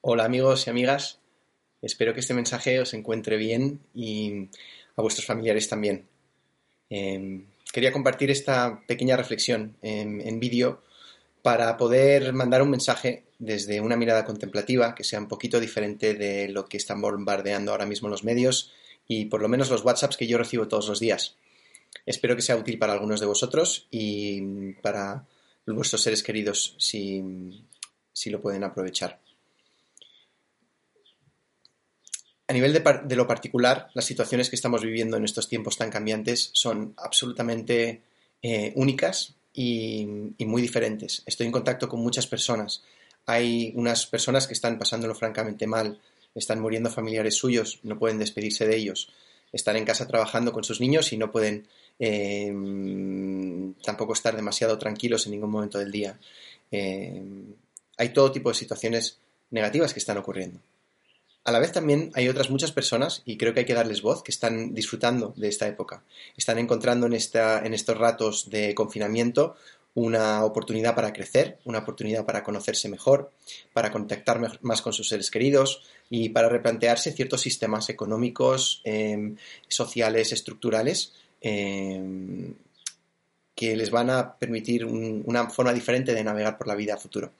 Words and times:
Hola 0.00 0.24
amigos 0.24 0.64
y 0.64 0.70
amigas, 0.70 1.18
espero 1.82 2.14
que 2.14 2.20
este 2.20 2.32
mensaje 2.32 2.78
os 2.78 2.94
encuentre 2.94 3.36
bien 3.36 3.80
y 3.92 4.48
a 4.94 5.02
vuestros 5.02 5.26
familiares 5.26 5.68
también. 5.68 6.06
Eh, 6.88 7.42
quería 7.72 7.92
compartir 7.92 8.30
esta 8.30 8.80
pequeña 8.86 9.16
reflexión 9.16 9.76
en, 9.82 10.20
en 10.20 10.38
vídeo 10.38 10.84
para 11.42 11.76
poder 11.76 12.32
mandar 12.32 12.62
un 12.62 12.70
mensaje 12.70 13.24
desde 13.40 13.80
una 13.80 13.96
mirada 13.96 14.24
contemplativa 14.24 14.94
que 14.94 15.02
sea 15.02 15.18
un 15.18 15.26
poquito 15.26 15.58
diferente 15.58 16.14
de 16.14 16.48
lo 16.48 16.66
que 16.66 16.76
están 16.76 17.00
bombardeando 17.00 17.72
ahora 17.72 17.84
mismo 17.84 18.08
los 18.08 18.22
medios 18.22 18.72
y 19.08 19.24
por 19.24 19.42
lo 19.42 19.48
menos 19.48 19.68
los 19.68 19.84
WhatsApps 19.84 20.16
que 20.16 20.28
yo 20.28 20.38
recibo 20.38 20.68
todos 20.68 20.86
los 20.86 21.00
días. 21.00 21.34
Espero 22.06 22.36
que 22.36 22.42
sea 22.42 22.56
útil 22.56 22.78
para 22.78 22.92
algunos 22.92 23.18
de 23.18 23.26
vosotros 23.26 23.88
y 23.90 24.74
para 24.74 25.26
vuestros 25.66 26.02
seres 26.02 26.22
queridos 26.22 26.76
si, 26.78 27.64
si 28.12 28.30
lo 28.30 28.40
pueden 28.40 28.62
aprovechar. 28.62 29.18
A 32.50 32.54
nivel 32.54 32.72
de, 32.72 33.16
lo 33.16 33.26
particular, 33.26 33.90
las 33.92 34.06
situaciones 34.06 34.48
que 34.48 34.56
estamos 34.56 34.82
viviendo 34.82 35.18
en 35.18 35.24
estos 35.24 35.50
tiempos 35.50 35.76
tan 35.76 35.90
cambiantes 35.90 36.50
son 36.54 36.94
absolutamente 36.96 38.00
eh, 38.42 38.72
únicas 38.74 39.34
y, 39.52 40.06
muy 40.38 40.62
diferentes. 40.62 41.22
Estoy 41.26 41.44
en 41.44 41.52
contacto 41.52 41.90
con 41.90 42.00
muchas 42.00 42.26
personas. 42.26 42.82
Hay 43.26 43.74
unas 43.76 44.06
personas 44.06 44.46
que 44.46 44.54
están 44.54 44.78
pasándolo 44.78 45.14
francamente 45.14 45.66
mal, 45.66 46.00
están 46.34 46.60
muriendo 46.60 46.88
familiares 46.88 47.36
suyos, 47.36 47.80
no 47.82 47.98
pueden 47.98 48.18
despedirse 48.18 48.66
de 48.66 48.76
ellos, 48.76 49.12
están 49.52 49.76
en 49.76 49.84
casa 49.84 50.06
trabajando 50.06 50.50
con 50.50 50.64
sus 50.64 50.80
niños 50.80 51.12
y 51.12 51.18
no 51.18 51.30
pueden 51.30 51.68
eh, 51.98 52.50
tampoco 53.84 54.14
estar 54.14 54.34
demasiado 54.34 54.78
tranquilos 54.78 55.26
en 55.26 55.32
ningún 55.32 55.50
momento 55.50 55.78
del 55.78 55.92
día. 55.92 56.18
Eh, 56.70 57.22
hay 57.98 58.08
todo 58.14 58.32
tipo 58.32 58.48
de 58.48 58.54
situaciones 58.54 59.18
negativas 59.50 59.92
que 59.92 59.98
están 59.98 60.16
ocurriendo. 60.16 60.60
A 61.48 61.50
la 61.50 61.60
vez 61.60 61.72
también 61.72 62.10
hay 62.12 62.28
otras 62.28 62.50
muchas 62.50 62.72
personas, 62.72 63.22
y 63.24 63.38
creo 63.38 63.54
que 63.54 63.60
hay 63.60 63.64
que 63.64 63.72
darles 63.72 64.02
voz, 64.02 64.22
que 64.22 64.32
están 64.32 64.74
disfrutando 64.74 65.32
de 65.34 65.48
esta 65.48 65.66
época. 65.66 66.04
Están 66.36 66.58
encontrando 66.58 67.06
en, 67.06 67.14
esta, 67.14 67.64
en 67.64 67.72
estos 67.72 67.96
ratos 67.96 68.50
de 68.50 68.74
confinamiento 68.74 69.56
una 69.94 70.44
oportunidad 70.44 70.94
para 70.94 71.10
crecer, 71.10 71.58
una 71.64 71.78
oportunidad 71.78 72.26
para 72.26 72.44
conocerse 72.44 72.90
mejor, 72.90 73.32
para 73.72 73.90
contactar 73.90 74.58
más 74.60 74.82
con 74.82 74.92
sus 74.92 75.08
seres 75.08 75.30
queridos 75.30 75.84
y 76.10 76.28
para 76.28 76.50
replantearse 76.50 77.12
ciertos 77.12 77.40
sistemas 77.40 77.88
económicos, 77.88 78.82
eh, 78.84 79.34
sociales, 79.68 80.32
estructurales 80.32 81.14
eh, 81.40 82.52
que 83.54 83.74
les 83.74 83.90
van 83.90 84.10
a 84.10 84.34
permitir 84.34 84.84
un, 84.84 85.22
una 85.24 85.48
forma 85.48 85.72
diferente 85.72 86.12
de 86.12 86.22
navegar 86.22 86.58
por 86.58 86.66
la 86.66 86.74
vida 86.74 86.92
a 86.92 86.98
futuro. 86.98 87.32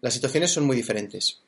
Las 0.00 0.14
situaciones 0.14 0.52
son 0.52 0.64
muy 0.64 0.76
diferentes 0.76 1.40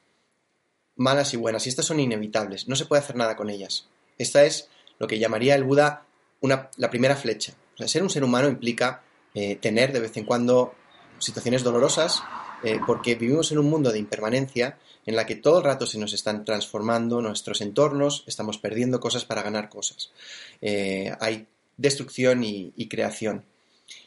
malas 0.96 1.32
y 1.34 1.36
buenas, 1.36 1.66
y 1.66 1.68
estas 1.68 1.86
son 1.86 2.00
inevitables, 2.00 2.68
no 2.68 2.76
se 2.76 2.86
puede 2.86 3.02
hacer 3.02 3.16
nada 3.16 3.36
con 3.36 3.50
ellas. 3.50 3.88
Esta 4.18 4.44
es 4.44 4.68
lo 4.98 5.06
que 5.06 5.18
llamaría 5.18 5.54
el 5.54 5.64
Buda 5.64 6.06
una, 6.40 6.70
la 6.76 6.90
primera 6.90 7.16
flecha. 7.16 7.54
Ser 7.86 8.02
un 8.02 8.10
ser 8.10 8.24
humano 8.24 8.48
implica 8.48 9.02
eh, 9.34 9.56
tener 9.56 9.92
de 9.92 10.00
vez 10.00 10.16
en 10.16 10.24
cuando 10.24 10.74
situaciones 11.18 11.62
dolorosas, 11.62 12.22
eh, 12.62 12.78
porque 12.86 13.14
vivimos 13.14 13.52
en 13.52 13.58
un 13.58 13.70
mundo 13.70 13.90
de 13.90 13.98
impermanencia 13.98 14.78
en 15.06 15.16
la 15.16 15.24
que 15.24 15.36
todo 15.36 15.58
el 15.58 15.64
rato 15.64 15.86
se 15.86 15.98
nos 15.98 16.12
están 16.12 16.44
transformando 16.44 17.22
nuestros 17.22 17.62
entornos, 17.62 18.24
estamos 18.26 18.58
perdiendo 18.58 19.00
cosas 19.00 19.24
para 19.24 19.42
ganar 19.42 19.70
cosas. 19.70 20.12
Eh, 20.60 21.14
hay 21.20 21.46
destrucción 21.78 22.44
y 22.44 22.88
creación. 22.88 23.44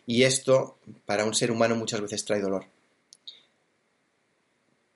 Y 0.05 0.23
esto, 0.23 0.77
para 1.05 1.25
un 1.25 1.33
ser 1.33 1.49
humano, 1.51 1.75
muchas 1.75 2.01
veces 2.01 2.23
trae 2.25 2.41
dolor 2.41 2.67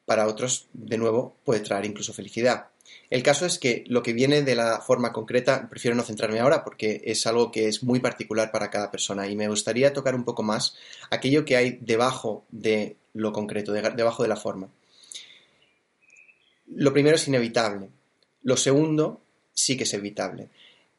para 0.07 0.25
otros, 0.25 0.67
de 0.71 0.97
nuevo, 0.97 1.35
puede 1.43 1.59
traer 1.59 1.83
incluso 1.83 2.13
felicidad. 2.13 2.67
El 3.09 3.23
caso 3.23 3.45
es 3.45 3.59
que 3.59 3.83
lo 3.87 4.01
que 4.01 4.13
viene 4.13 4.41
de 4.41 4.55
la 4.55 4.79
forma 4.79 5.11
concreta, 5.11 5.67
prefiero 5.69 5.97
no 5.97 6.03
centrarme 6.03 6.39
ahora 6.39 6.63
porque 6.63 7.01
es 7.03 7.27
algo 7.27 7.51
que 7.51 7.67
es 7.67 7.83
muy 7.83 7.99
particular 7.99 8.49
para 8.49 8.69
cada 8.69 8.89
persona 8.89 9.27
y 9.27 9.35
me 9.35 9.49
gustaría 9.49 9.91
tocar 9.91 10.15
un 10.15 10.23
poco 10.23 10.43
más 10.43 10.75
aquello 11.09 11.43
que 11.43 11.57
hay 11.57 11.77
debajo 11.81 12.45
de 12.51 12.95
lo 13.13 13.33
concreto, 13.33 13.73
debajo 13.73 14.23
de 14.23 14.29
la 14.29 14.37
forma. 14.37 14.69
Lo 16.67 16.93
primero 16.93 17.17
es 17.17 17.27
inevitable. 17.27 17.89
Lo 18.43 18.55
segundo 18.55 19.19
sí 19.53 19.75
que 19.75 19.83
es 19.83 19.93
evitable. 19.93 20.47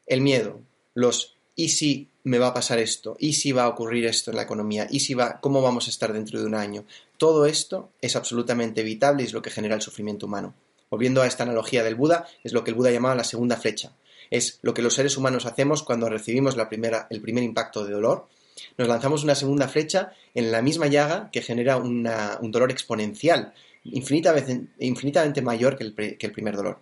El 0.05 0.21
miedo, 0.21 0.61
los 0.93 1.35
y 1.55 1.69
si 1.69 2.07
me 2.23 2.37
va 2.37 2.47
a 2.47 2.53
pasar 2.53 2.79
esto, 2.79 3.17
y 3.19 3.33
si 3.33 3.51
va 3.51 3.63
a 3.63 3.67
ocurrir 3.69 4.05
esto 4.05 4.31
en 4.31 4.37
la 4.37 4.43
economía, 4.43 4.87
y 4.89 5.01
si 5.01 5.13
va, 5.13 5.41
cómo 5.41 5.61
vamos 5.61 5.87
a 5.87 5.89
estar 5.89 6.13
dentro 6.13 6.39
de 6.39 6.45
un 6.45 6.55
año. 6.55 6.85
Todo 7.19 7.45
esto 7.45 7.91
es 8.01 8.15
absolutamente 8.15 8.79
evitable 8.79 9.23
y 9.23 9.25
es 9.25 9.33
lo 9.33 9.41
que 9.41 9.49
genera 9.49 9.75
el 9.75 9.81
sufrimiento 9.81 10.25
humano. 10.25 10.53
Volviendo 10.89 11.21
a 11.21 11.27
esta 11.27 11.43
analogía 11.43 11.83
del 11.83 11.95
Buda, 11.95 12.25
es 12.45 12.53
lo 12.53 12.63
que 12.63 12.71
el 12.71 12.75
Buda 12.75 12.91
llamaba 12.91 13.13
la 13.13 13.25
segunda 13.25 13.57
flecha. 13.57 13.91
Es 14.31 14.59
lo 14.61 14.73
que 14.73 14.81
los 14.81 14.93
seres 14.93 15.17
humanos 15.17 15.45
hacemos 15.45 15.83
cuando 15.83 16.07
recibimos 16.07 16.55
la 16.55 16.69
primera, 16.69 17.07
el 17.09 17.19
primer 17.19 17.43
impacto 17.43 17.83
de 17.83 17.91
dolor. 17.91 18.29
Nos 18.77 18.87
lanzamos 18.87 19.25
una 19.25 19.35
segunda 19.35 19.67
flecha 19.67 20.13
en 20.33 20.49
la 20.49 20.61
misma 20.61 20.87
llaga 20.87 21.29
que 21.29 21.41
genera 21.41 21.75
un 21.75 22.05
dolor 22.51 22.71
exponencial, 22.71 23.53
infinitamente, 23.83 25.41
mayor 25.41 25.77
que 25.77 25.83
el, 25.83 25.93
que 25.93 26.25
el 26.25 26.31
primer 26.31 26.55
dolor. 26.55 26.79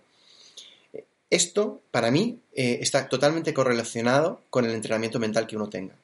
Esto, 1.30 1.82
para 1.90 2.12
mí, 2.12 2.38
eh, 2.54 2.78
está 2.80 3.08
totalmente 3.08 3.52
correlacionado 3.52 4.42
con 4.50 4.64
el 4.64 4.70
entrenamiento 4.70 5.18
mental 5.18 5.48
que 5.48 5.56
uno 5.56 5.68
tenga. 5.68 5.96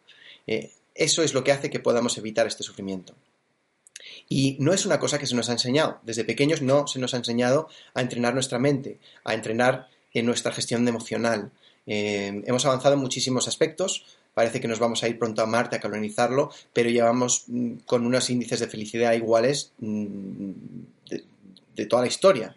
Eh, 0.49 0.73
eso 0.97 1.23
es 1.23 1.34
lo 1.34 1.44
que 1.44 1.53
hace 1.53 1.71
que 1.71 1.78
podamos 1.78 2.19
evitar 2.19 2.49
este 2.49 2.65
sufrimiento. 2.65 3.15
Y 4.29 4.57
no 4.61 4.73
es 4.73 4.87
una 4.87 4.99
cosa 4.99 5.19
que 5.19 5.27
se 5.27 5.35
nos 5.35 5.49
ha 5.49 5.53
enseñado. 5.53 5.99
Desde 6.03 6.25
pequeños 6.25 6.63
no 6.63 6.87
se 6.87 6.99
nos 6.99 7.15
ha 7.15 7.19
enseñado 7.19 7.69
a 7.95 8.01
entrenar 8.01 8.35
nuestra 8.35 8.59
mente, 8.59 8.99
a 9.25 9.35
entrenar 9.35 9.89
en 10.13 10.27
nuestra 10.27 10.53
gestión 10.53 10.87
emocional. 10.87 11.51
Eh, 11.87 12.43
hemos 12.47 12.65
avanzado 12.65 12.95
en 12.95 13.01
muchísimos 13.01 13.49
aspectos. 13.49 14.05
Parece 14.35 14.61
que 14.61 14.69
nos 14.69 14.79
vamos 14.79 15.03
a 15.03 15.09
ir 15.09 15.19
pronto 15.19 15.43
a 15.43 15.47
Marte 15.47 15.77
a 15.77 15.81
colonizarlo, 15.81 16.51
pero 16.73 16.91
llevamos 16.91 17.45
mm, 17.47 17.75
con 17.87 18.05
unos 18.07 18.31
índices 18.31 18.61
de 18.61 18.69
felicidad 18.69 19.13
iguales 19.13 19.73
mm, 19.79 20.51
de, 21.75 21.87
toda 21.87 22.03
la 22.03 22.09
historia 22.09 22.55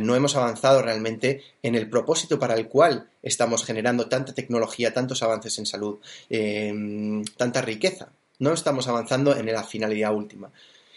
no 0.00 0.14
hemos 0.14 0.36
avanzado 0.36 0.82
realmente 0.82 1.42
en 1.62 1.74
el 1.74 1.88
propósito 1.88 2.38
para 2.38 2.54
el 2.54 2.68
cual 2.68 3.08
estamos 3.22 3.64
generando 3.64 4.08
tanta 4.08 4.34
tecnología, 4.34 4.92
tantos 4.92 5.22
avances 5.22 5.58
en 5.58 5.66
salud, 5.66 5.98
em, 6.28 7.24
tanta 7.36 7.62
riqueza. 7.62 8.08
No 8.38 8.52
estamos 8.52 8.88
avanzando 8.88 9.36
en 9.36 9.46
la 9.46 9.62
finalidad 9.62 10.14
última. 10.14 10.50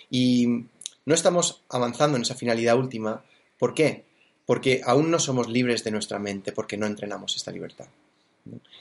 Y 0.10 0.66
no 1.06 1.14
estamos 1.14 1.64
avanzando 1.70 2.18
en 2.18 2.24
esa 2.24 2.36
finalidad 2.36 2.78
última. 2.78 3.24
¿Por 3.58 3.74
qué? 3.74 4.06
Porque 4.46 4.82
aún 4.86 5.12
no 5.12 5.20
somos 5.20 5.50
libres 5.50 5.84
de 5.84 5.92
nuestra 5.92 6.20
mente, 6.20 6.52
porque 6.52 6.78
no 6.78 6.86
entrenamos 6.86 7.36
esta 7.36 7.52
libertad. 7.52 7.88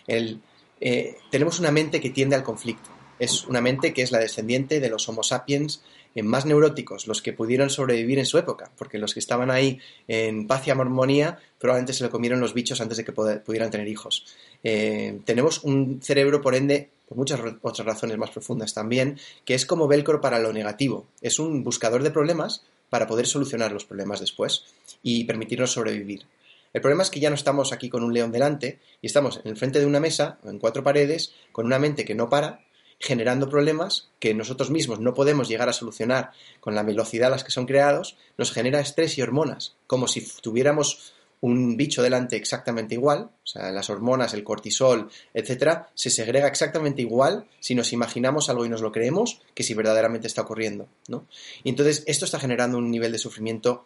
Eh, 0.09 1.16
tenemos 1.31 1.59
una 1.59 1.70
mente 1.70 2.00
que 2.00 2.10
tiende 2.10 2.36
al 2.36 2.42
conflicto. 2.42 2.91
Es 3.19 3.47
una 3.47 3.60
mente 3.60 3.94
que 3.94 4.03
es 4.03 4.12
la 4.12 4.19
descendiente 4.19 4.81
de 4.81 4.91
los 4.91 5.09
Homo 5.09 5.22
sapiens 5.22 5.82
más 6.22 6.47
neuróticos, 6.47 7.06
los 7.06 7.22
que 7.22 7.32
pudieron 7.32 7.71
sobrevivir 7.71 8.19
en 8.19 8.27
su 8.27 8.39
época, 8.39 8.71
porque 8.77 8.98
los 8.98 9.13
que 9.13 9.21
estaban 9.21 9.51
ahí 9.51 9.78
en 10.09 10.47
paz 10.47 10.66
y 10.66 10.71
armonía 10.71 11.39
probablemente 11.59 11.92
se 11.92 12.04
lo 12.04 12.10
comieron 12.10 12.41
los 12.41 12.54
bichos 12.54 12.80
antes 12.80 12.98
de 12.98 13.04
que 13.04 13.13
pudieran 13.13 13.71
tener 13.71 13.89
hijos. 13.89 14.27
Eh, 14.65 15.18
tenemos 15.24 15.63
un 15.65 16.01
cerebro, 16.03 16.41
por 16.41 16.54
ende, 16.54 16.91
por 17.09 17.18
muchas 17.18 17.41
otras 17.63 17.86
razones 17.86 18.18
más 18.18 18.30
profundas 18.30 18.74
también, 18.74 19.18
que 19.45 19.54
es 19.54 19.66
como 19.66 19.89
velcro 19.89 20.21
para 20.21 20.39
lo 20.39 20.53
negativo. 20.53 21.07
Es 21.21 21.39
un 21.39 21.63
buscador 21.63 22.03
de 22.03 22.10
problemas 22.10 22.62
para 22.91 23.07
poder 23.07 23.27
solucionar 23.27 23.72
los 23.72 23.84
problemas 23.84 24.21
después 24.21 24.65
y 25.03 25.24
permitirnos 25.24 25.72
sobrevivir. 25.72 26.27
El 26.72 26.80
problema 26.80 27.03
es 27.03 27.10
que 27.10 27.21
ya 27.21 27.30
no 27.30 27.36
estamos 27.36 27.72
aquí 27.72 27.89
con 27.89 28.04
un 28.04 28.12
león 28.12 28.33
delante 28.33 28.80
y 29.01 29.07
estamos 29.07 29.41
en 29.42 29.51
el 29.51 29.57
frente 29.57 29.80
de 29.80 29.86
una 29.86 30.01
mesa, 30.01 30.39
en 30.45 30.59
cuatro 30.59 30.83
paredes, 30.83 31.33
con 31.53 31.66
una 31.66 31.78
mente 31.78 32.04
que 32.04 32.15
no 32.15 32.28
para 32.28 32.60
generando 32.98 33.48
problemas 33.48 34.09
que 34.19 34.34
nosotros 34.34 34.71
mismos 34.71 35.01
no 35.01 35.15
podemos 35.15 35.48
llegar 35.48 35.69
a 35.69 35.75
solucionar 35.75 36.31
con 36.60 36.75
la 36.75 36.83
velocidad 36.83 37.28
a 37.28 37.31
las 37.31 37.45
que 37.45 37.51
son 37.51 37.66
creados, 37.66 38.16
nos 38.39 38.53
genera 38.53 38.81
estrés 38.81 39.19
y 39.19 39.22
hormonas, 39.22 39.77
como 39.87 40.09
si 40.09 40.27
tuviéramos 40.41 41.13
un 41.41 41.77
bicho 41.77 42.03
delante 42.03 42.37
exactamente 42.37 42.95
igual, 42.95 43.31
o 43.45 43.47
sea, 43.47 43.71
las 43.71 43.91
hormonas, 43.91 44.33
el 44.34 44.43
cortisol, 44.43 45.10
etcétera, 45.34 45.91
se 45.95 46.10
segrega 46.10 46.48
exactamente 46.48 47.03
igual 47.03 47.47
si 47.60 47.75
nos 47.75 47.93
imaginamos 47.93 48.48
algo 48.48 48.65
y 48.65 48.69
nos 48.69 48.81
lo 48.81 48.93
creemos 48.93 49.43
que 49.54 49.63
si 49.63 49.75
verdaderamente 49.75 50.27
está 50.27 50.43
ocurriendo, 50.43 50.89
¿no? 51.09 51.27
Y 51.63 51.69
entonces 51.69 52.03
esto 52.07 52.25
está 52.25 52.41
generando 52.41 52.78
un 52.78 52.91
nivel 52.91 53.13
de 53.13 53.19
sufrimiento 53.19 53.84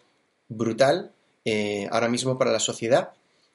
brutal 0.48 1.12
eh, 1.44 1.88
ahora 1.90 2.08
mismo 2.08 2.38
para 2.38 2.52
la 2.52 2.60
sociedad 2.60 3.10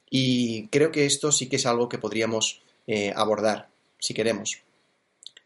y 0.10 0.68
creo 0.68 0.92
que 0.92 1.06
esto 1.06 1.32
sí 1.32 1.48
que 1.48 1.56
es 1.56 1.66
algo 1.66 1.90
que 1.90 1.98
podríamos 1.98 2.62
eh, 2.88 3.14
abordar, 3.16 3.70
si 4.00 4.14
queremos. 4.14 4.62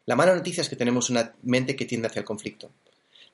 La 0.09 0.15
mala 0.15 0.33
noticia 0.33 0.61
es 0.61 0.69
que 0.69 0.75
tenemos 0.75 1.11
una 1.11 1.35
mente 1.43 1.75
que 1.75 1.85
tiende 1.85 2.07
hacia 2.07 2.21
el 2.21 2.25
conflicto. 2.25 2.71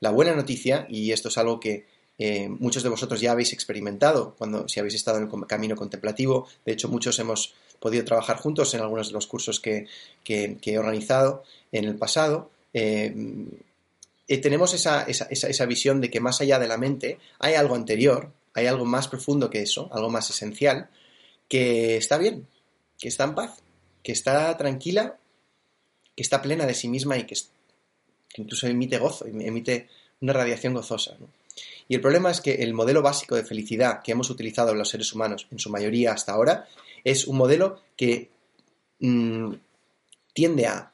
La 0.01 0.09
buena 0.09 0.35
noticia, 0.35 0.85
y 0.89 1.13
esto 1.13 1.29
es 1.29 1.37
algo 1.37 1.57
que 1.57 1.85
eh, 2.19 2.49
muchos 2.49 2.83
de 2.83 2.89
vosotros 2.89 3.21
ya 3.21 3.31
habéis 3.31 3.53
experimentado 3.53 4.35
cuando 4.37 4.67
si 4.67 4.81
habéis 4.81 4.95
estado 4.95 5.19
en 5.19 5.23
el 5.23 5.47
camino 5.47 5.77
contemplativo. 5.77 6.49
De 6.65 6.73
hecho, 6.73 6.89
muchos 6.89 7.17
hemos 7.19 7.53
podido 7.79 8.03
trabajar 8.03 8.35
juntos 8.35 8.73
en 8.73 8.81
algunos 8.81 9.07
de 9.07 9.13
los 9.13 9.25
cursos 9.25 9.61
que, 9.61 9.87
he 10.25 10.77
organizado 10.77 11.45
en 11.71 11.85
el 11.85 11.95
pasado. 11.95 12.51
Eh, 12.73 13.15
eh, 14.27 14.37
tenemos 14.39 14.73
esa, 14.73 15.03
esa, 15.03 15.65
visión 15.65 16.01
de 16.01 16.11
que 16.11 16.19
más 16.19 16.41
allá 16.41 16.59
de 16.59 16.67
la 16.67 16.77
mente 16.77 17.19
hay 17.39 17.53
algo 17.53 17.75
anterior, 17.75 18.33
hay 18.53 18.65
algo 18.65 18.83
más 18.83 19.07
profundo 19.07 19.49
que 19.49 19.61
eso, 19.61 19.87
algo 19.93 20.09
más 20.09 20.29
esencial, 20.29 20.89
que 21.47 21.95
está 21.95 22.17
bien, 22.17 22.45
que 22.99 23.07
está 23.07 23.23
en 23.23 23.33
paz, 23.33 23.63
que 24.03 24.11
está 24.11 24.57
tranquila, 24.57 25.15
que 26.15 26.23
está 26.23 26.41
plena 26.41 26.65
de 26.65 26.73
sí 26.73 26.87
misma 26.87 27.17
y 27.17 27.25
que, 27.25 27.35
incluso 28.37 28.67
emite 28.67 28.97
gozo, 28.97 29.25
emite 29.25 29.87
una 30.21 30.33
radiación 30.33 30.73
gozosa. 30.73 31.17
Y 31.87 31.95
el 31.95 32.01
problema 32.01 32.31
es 32.31 32.41
que 32.41 32.55
el 32.55 32.73
modelo 32.73 33.01
básico 33.01 33.35
de 33.35 33.43
felicidad 33.43 34.01
que 34.01 34.11
hemos 34.11 34.29
utilizado 34.29 34.73
los 34.73 34.89
seres 34.89 35.13
humanos, 35.13 35.47
en 35.51 35.59
su 35.59 35.69
mayoría 35.69 36.13
hasta 36.13 36.33
ahora, 36.33 36.67
es 37.03 37.27
un 37.27 37.37
modelo 37.37 37.81
que 37.95 38.29
mm, 38.99 39.53
tiende 40.33 40.67
a 40.67 40.91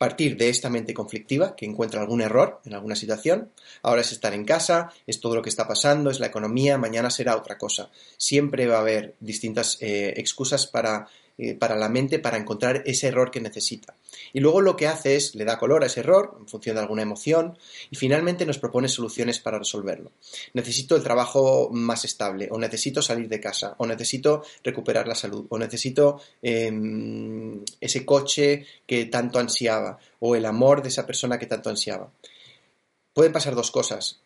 partir 0.00 0.38
de 0.38 0.48
esta 0.48 0.70
mente 0.70 0.94
conflictiva, 0.94 1.54
que 1.54 1.66
encuentra 1.66 2.00
algún 2.00 2.22
error 2.22 2.60
en 2.64 2.72
alguna 2.72 2.96
situación. 2.96 3.50
Ahora 3.82 4.00
es 4.00 4.12
estar 4.12 4.32
en 4.32 4.46
casa, 4.46 4.90
es 5.06 5.20
todo 5.20 5.34
lo 5.34 5.42
que 5.42 5.50
está 5.50 5.68
pasando, 5.68 6.08
es 6.08 6.20
la 6.20 6.28
economía, 6.28 6.78
mañana 6.78 7.10
será 7.10 7.36
otra 7.36 7.58
cosa. 7.58 7.90
Siempre 8.16 8.66
va 8.66 8.78
a 8.78 8.80
haber 8.80 9.14
distintas 9.20 9.76
eh, 9.80 10.14
excusas 10.16 10.66
para 10.66 11.08
eh, 11.42 11.54
para 11.54 11.74
la 11.74 11.88
mente 11.88 12.18
para 12.18 12.36
encontrar 12.36 12.82
ese 12.84 13.08
error 13.08 13.30
que 13.30 13.40
necesita. 13.40 13.94
Y 14.34 14.40
luego 14.40 14.60
lo 14.60 14.76
que 14.76 14.86
hace 14.86 15.16
es, 15.16 15.34
le 15.34 15.46
da 15.46 15.58
color 15.58 15.82
a 15.82 15.86
ese 15.86 16.00
error 16.00 16.36
en 16.38 16.46
función 16.46 16.76
de 16.76 16.82
alguna 16.82 17.00
emoción 17.00 17.56
y 17.90 17.96
finalmente 17.96 18.44
nos 18.44 18.58
propone 18.58 18.88
soluciones 18.88 19.38
para 19.38 19.58
resolverlo. 19.58 20.12
Necesito 20.52 20.96
el 20.96 21.02
trabajo 21.02 21.70
más 21.72 22.04
estable, 22.04 22.48
o 22.50 22.58
necesito 22.58 23.00
salir 23.00 23.26
de 23.28 23.40
casa, 23.40 23.74
o 23.78 23.86
necesito 23.86 24.42
recuperar 24.62 25.08
la 25.08 25.14
salud, 25.14 25.46
o 25.48 25.58
necesito 25.58 26.20
em, 26.42 27.64
ese 27.80 28.04
coche 28.04 28.66
que 28.86 29.06
tanto 29.06 29.38
ansiaba, 29.38 29.98
o 30.18 30.36
el 30.36 30.44
amor 30.44 30.82
de 30.82 30.90
esa 30.90 31.06
persona 31.06 31.38
que 31.38 31.46
tanto 31.46 31.70
ansiaba. 31.70 32.12
Pueden 33.14 33.32
pasar 33.32 33.54
dos 33.54 33.70
cosas. 33.70 34.20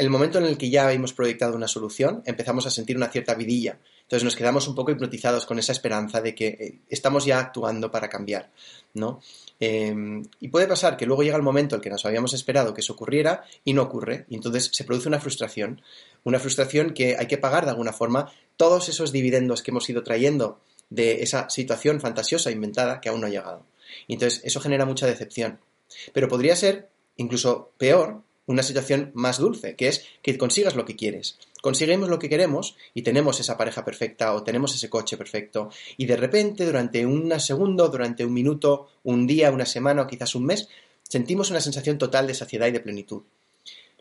El 0.00 0.10
momento 0.10 0.38
en 0.38 0.46
el 0.46 0.56
que 0.56 0.70
ya 0.70 0.92
hemos 0.92 1.12
proyectado 1.12 1.54
una 1.54 1.68
solución, 1.68 2.22
empezamos 2.24 2.66
a 2.66 2.70
sentir 2.70 2.96
una 2.96 3.08
cierta 3.08 3.34
vidilla 3.34 3.78
entonces 4.10 4.24
nos 4.24 4.34
quedamos 4.34 4.66
un 4.66 4.74
poco 4.74 4.90
hipnotizados 4.90 5.46
con 5.46 5.60
esa 5.60 5.70
esperanza 5.70 6.20
de 6.20 6.34
que 6.34 6.48
eh, 6.48 6.78
estamos 6.88 7.24
ya 7.24 7.38
actuando 7.38 7.92
para 7.92 8.08
cambiar, 8.08 8.50
¿no? 8.92 9.20
Em, 9.60 10.24
y 10.40 10.48
puede 10.48 10.66
pasar 10.66 10.96
que 10.96 11.06
luego 11.06 11.22
llega 11.22 11.36
el 11.36 11.44
momento 11.44 11.76
en 11.76 11.78
el 11.78 11.82
que 11.84 11.90
nos 11.90 12.04
habíamos 12.04 12.32
esperado 12.32 12.74
que 12.74 12.80
eso 12.80 12.94
ocurriera 12.94 13.44
y 13.64 13.72
no 13.72 13.82
ocurre, 13.82 14.26
y 14.28 14.34
entonces 14.34 14.68
se 14.72 14.82
produce 14.82 15.06
una 15.06 15.20
frustración, 15.20 15.80
una 16.24 16.40
frustración 16.40 16.92
que 16.92 17.16
hay 17.16 17.28
que 17.28 17.38
pagar 17.38 17.66
de 17.66 17.70
alguna 17.70 17.92
forma 17.92 18.32
todos 18.56 18.88
esos 18.88 19.12
dividendos 19.12 19.62
que 19.62 19.70
hemos 19.70 19.88
ido 19.88 20.02
trayendo 20.02 20.58
de 20.88 21.22
esa 21.22 21.48
situación 21.48 22.00
fantasiosa 22.00 22.50
inventada 22.50 23.00
que 23.00 23.10
aún 23.10 23.20
no 23.20 23.28
ha 23.28 23.30
llegado. 23.30 23.64
Y 24.08 24.14
entonces 24.14 24.40
eso 24.42 24.60
genera 24.60 24.86
mucha 24.86 25.06
decepción. 25.06 25.60
Pero 26.12 26.26
podría 26.26 26.56
ser 26.56 26.88
incluso 27.16 27.70
peor 27.78 28.22
una 28.46 28.62
situación 28.62 29.10
más 29.14 29.38
dulce, 29.38 29.76
que 29.76 29.88
es 29.88 30.04
que 30.22 30.36
consigas 30.36 30.74
lo 30.74 30.84
que 30.84 30.96
quieres. 30.96 31.38
Conseguimos 31.62 32.08
lo 32.08 32.18
que 32.18 32.28
queremos 32.28 32.76
y 32.94 33.02
tenemos 33.02 33.38
esa 33.38 33.56
pareja 33.56 33.84
perfecta 33.84 34.34
o 34.34 34.42
tenemos 34.42 34.74
ese 34.74 34.88
coche 34.88 35.16
perfecto 35.16 35.70
y 35.96 36.06
de 36.06 36.16
repente 36.16 36.64
durante 36.64 37.04
un 37.06 37.38
segundo, 37.38 37.88
durante 37.88 38.24
un 38.24 38.32
minuto, 38.32 38.88
un 39.04 39.26
día, 39.26 39.50
una 39.50 39.66
semana 39.66 40.02
o 40.02 40.06
quizás 40.06 40.34
un 40.34 40.46
mes, 40.46 40.68
sentimos 41.02 41.50
una 41.50 41.60
sensación 41.60 41.98
total 41.98 42.26
de 42.26 42.34
saciedad 42.34 42.66
y 42.66 42.72
de 42.72 42.80
plenitud. 42.80 43.22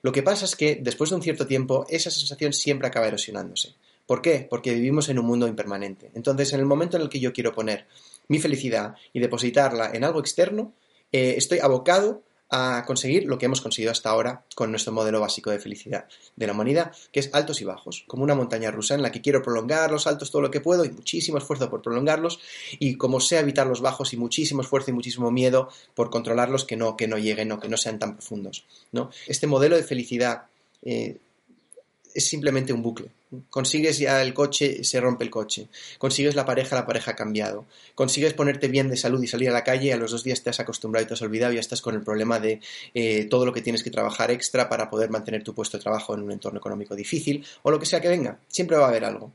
Lo 0.01 0.11
que 0.11 0.23
pasa 0.23 0.45
es 0.45 0.55
que 0.55 0.79
después 0.81 1.09
de 1.09 1.17
un 1.17 1.21
cierto 1.21 1.45
tiempo 1.45 1.85
esa 1.89 2.09
sensación 2.09 2.53
siempre 2.53 2.87
acaba 2.87 3.07
erosionándose. 3.07 3.75
¿Por 4.05 4.21
qué? 4.21 4.47
Porque 4.49 4.73
vivimos 4.73 5.09
en 5.09 5.19
un 5.19 5.25
mundo 5.25 5.47
impermanente. 5.47 6.09
Entonces, 6.15 6.51
en 6.53 6.61
el 6.61 6.65
momento 6.65 6.97
en 6.97 7.03
el 7.03 7.09
que 7.09 7.19
yo 7.19 7.31
quiero 7.31 7.53
poner 7.53 7.85
mi 8.27 8.39
felicidad 8.39 8.95
y 9.13 9.19
depositarla 9.19 9.91
en 9.93 10.03
algo 10.03 10.19
externo, 10.19 10.73
eh, 11.11 11.35
estoy 11.37 11.59
abocado 11.59 12.23
a 12.49 12.83
conseguir 12.85 13.25
lo 13.25 13.37
que 13.37 13.45
hemos 13.45 13.61
conseguido 13.61 13.91
hasta 13.91 14.09
ahora 14.09 14.43
con 14.55 14.71
nuestro 14.71 14.91
modelo 14.91 15.19
básico 15.19 15.51
de 15.51 15.59
felicidad 15.59 16.05
de 16.35 16.47
la 16.47 16.53
humanidad, 16.53 16.91
que 17.11 17.19
es 17.19 17.29
altos 17.33 17.61
y 17.61 17.65
bajos, 17.65 18.03
como 18.07 18.23
una 18.23 18.35
montaña 18.35 18.71
rusa 18.71 18.95
en 18.95 19.03
la 19.03 19.11
que 19.11 19.21
quiero 19.21 19.41
prolongar 19.43 19.91
los 19.91 20.07
altos 20.07 20.31
todo 20.31 20.41
lo 20.41 20.51
que 20.51 20.61
puedo 20.61 20.83
y 20.83 20.89
muchísimo 20.89 21.37
esfuerzo 21.37 21.69
por 21.69 21.81
prolongarlos 21.81 22.39
y 22.79 22.95
como 22.95 23.19
sé 23.19 23.37
evitar 23.37 23.67
los 23.67 23.81
bajos 23.81 24.13
y 24.13 24.17
muchísimo 24.17 24.61
esfuerzo 24.61 24.89
y 24.91 24.93
muchísimo 24.93 25.29
miedo 25.31 25.69
por 25.93 26.09
controlarlos 26.09 26.65
que 26.65 26.75
no, 26.75 26.97
que 26.97 27.07
no 27.07 27.17
lleguen 27.17 27.51
o 27.51 27.59
que 27.59 27.69
no 27.69 27.77
sean 27.77 27.99
tan 27.99 28.15
profundos. 28.15 28.65
¿no? 28.91 29.11
Este 29.27 29.45
modelo 29.45 29.75
de 29.75 29.83
felicidad 29.83 30.47
eh, 30.81 31.17
es 32.19 32.27
simplemente 32.27 32.71
un 32.71 32.81
bucle. 32.81 33.09
Consigues 33.49 33.99
ya 33.99 34.21
el 34.21 34.33
coche, 34.33 34.83
se 34.83 34.99
rompe 35.01 35.23
el 35.23 35.29
coche. 35.29 35.67
Consigues 35.97 36.35
la 36.35 36.45
pareja, 36.45 36.75
la 36.75 36.85
pareja 36.85 37.11
ha 37.11 37.15
cambiado. 37.15 37.65
Consigues 37.95 38.33
ponerte 38.33 38.67
bien 38.67 38.89
de 38.89 38.97
salud 38.97 39.21
y 39.21 39.27
salir 39.27 39.49
a 39.49 39.53
la 39.53 39.63
calle, 39.63 39.91
a 39.91 39.97
los 39.97 40.11
dos 40.11 40.23
días 40.23 40.41
te 40.41 40.49
has 40.49 40.59
acostumbrado 40.59 41.03
y 41.03 41.07
te 41.07 41.13
has 41.15 41.21
olvidado 41.21 41.51
y 41.51 41.55
ya 41.55 41.61
estás 41.61 41.81
con 41.81 41.95
el 41.95 42.01
problema 42.01 42.39
de 42.39 42.61
eh, 42.93 43.25
todo 43.25 43.45
lo 43.45 43.53
que 43.53 43.61
tienes 43.61 43.83
que 43.83 43.91
trabajar 43.91 44.31
extra 44.31 44.69
para 44.69 44.89
poder 44.89 45.09
mantener 45.09 45.43
tu 45.43 45.53
puesto 45.53 45.77
de 45.77 45.83
trabajo 45.83 46.13
en 46.13 46.21
un 46.21 46.31
entorno 46.31 46.59
económico 46.59 46.95
difícil 46.95 47.45
o 47.63 47.71
lo 47.71 47.79
que 47.79 47.85
sea 47.85 48.01
que 48.01 48.07
venga. 48.07 48.39
Siempre 48.47 48.77
va 48.77 48.85
a 48.85 48.89
haber 48.89 49.05
algo. 49.05 49.31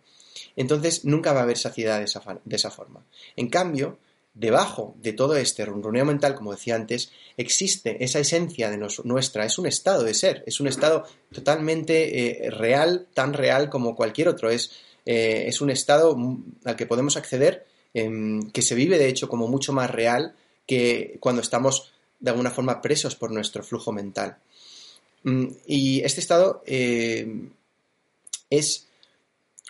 Entonces 0.56 1.04
nunca 1.04 1.32
va 1.32 1.40
a 1.40 1.42
haber 1.44 1.58
saciedad 1.58 1.98
de 1.98 2.04
esa, 2.04 2.22
de 2.44 2.56
esa 2.56 2.70
forma. 2.70 3.04
En 3.36 3.48
cambio, 3.48 3.98
Debajo 4.34 4.96
de 5.00 5.12
todo 5.12 5.36
este 5.36 5.64
ronroneo 5.64 6.04
mental, 6.04 6.34
como 6.34 6.50
decía 6.50 6.74
antes, 6.74 7.12
existe 7.36 8.02
esa 8.02 8.18
esencia 8.18 8.68
de 8.68 8.78
nuestra, 9.04 9.44
es 9.44 9.58
un 9.58 9.66
estado 9.66 10.02
de 10.02 10.12
ser, 10.12 10.42
es 10.46 10.58
un 10.58 10.66
estado 10.66 11.04
totalmente 11.32 12.46
eh, 12.46 12.50
real, 12.50 13.06
tan 13.14 13.32
real 13.32 13.70
como 13.70 13.94
cualquier 13.94 14.26
otro, 14.26 14.50
es, 14.50 14.72
eh, 15.06 15.44
es 15.46 15.60
un 15.60 15.70
estado 15.70 16.16
al 16.64 16.74
que 16.74 16.86
podemos 16.86 17.16
acceder, 17.16 17.64
em, 17.94 18.50
que 18.50 18.62
se 18.62 18.74
vive 18.74 18.98
de 18.98 19.08
hecho 19.08 19.28
como 19.28 19.46
mucho 19.46 19.72
más 19.72 19.88
real 19.88 20.34
que 20.66 21.16
cuando 21.20 21.40
estamos 21.40 21.92
de 22.18 22.30
alguna 22.30 22.50
forma 22.50 22.82
presos 22.82 23.14
por 23.14 23.30
nuestro 23.30 23.62
flujo 23.62 23.92
mental. 23.92 24.38
Mm, 25.22 25.46
y 25.66 26.00
este 26.00 26.20
estado 26.20 26.62
eh, 26.66 27.50
es 28.50 28.88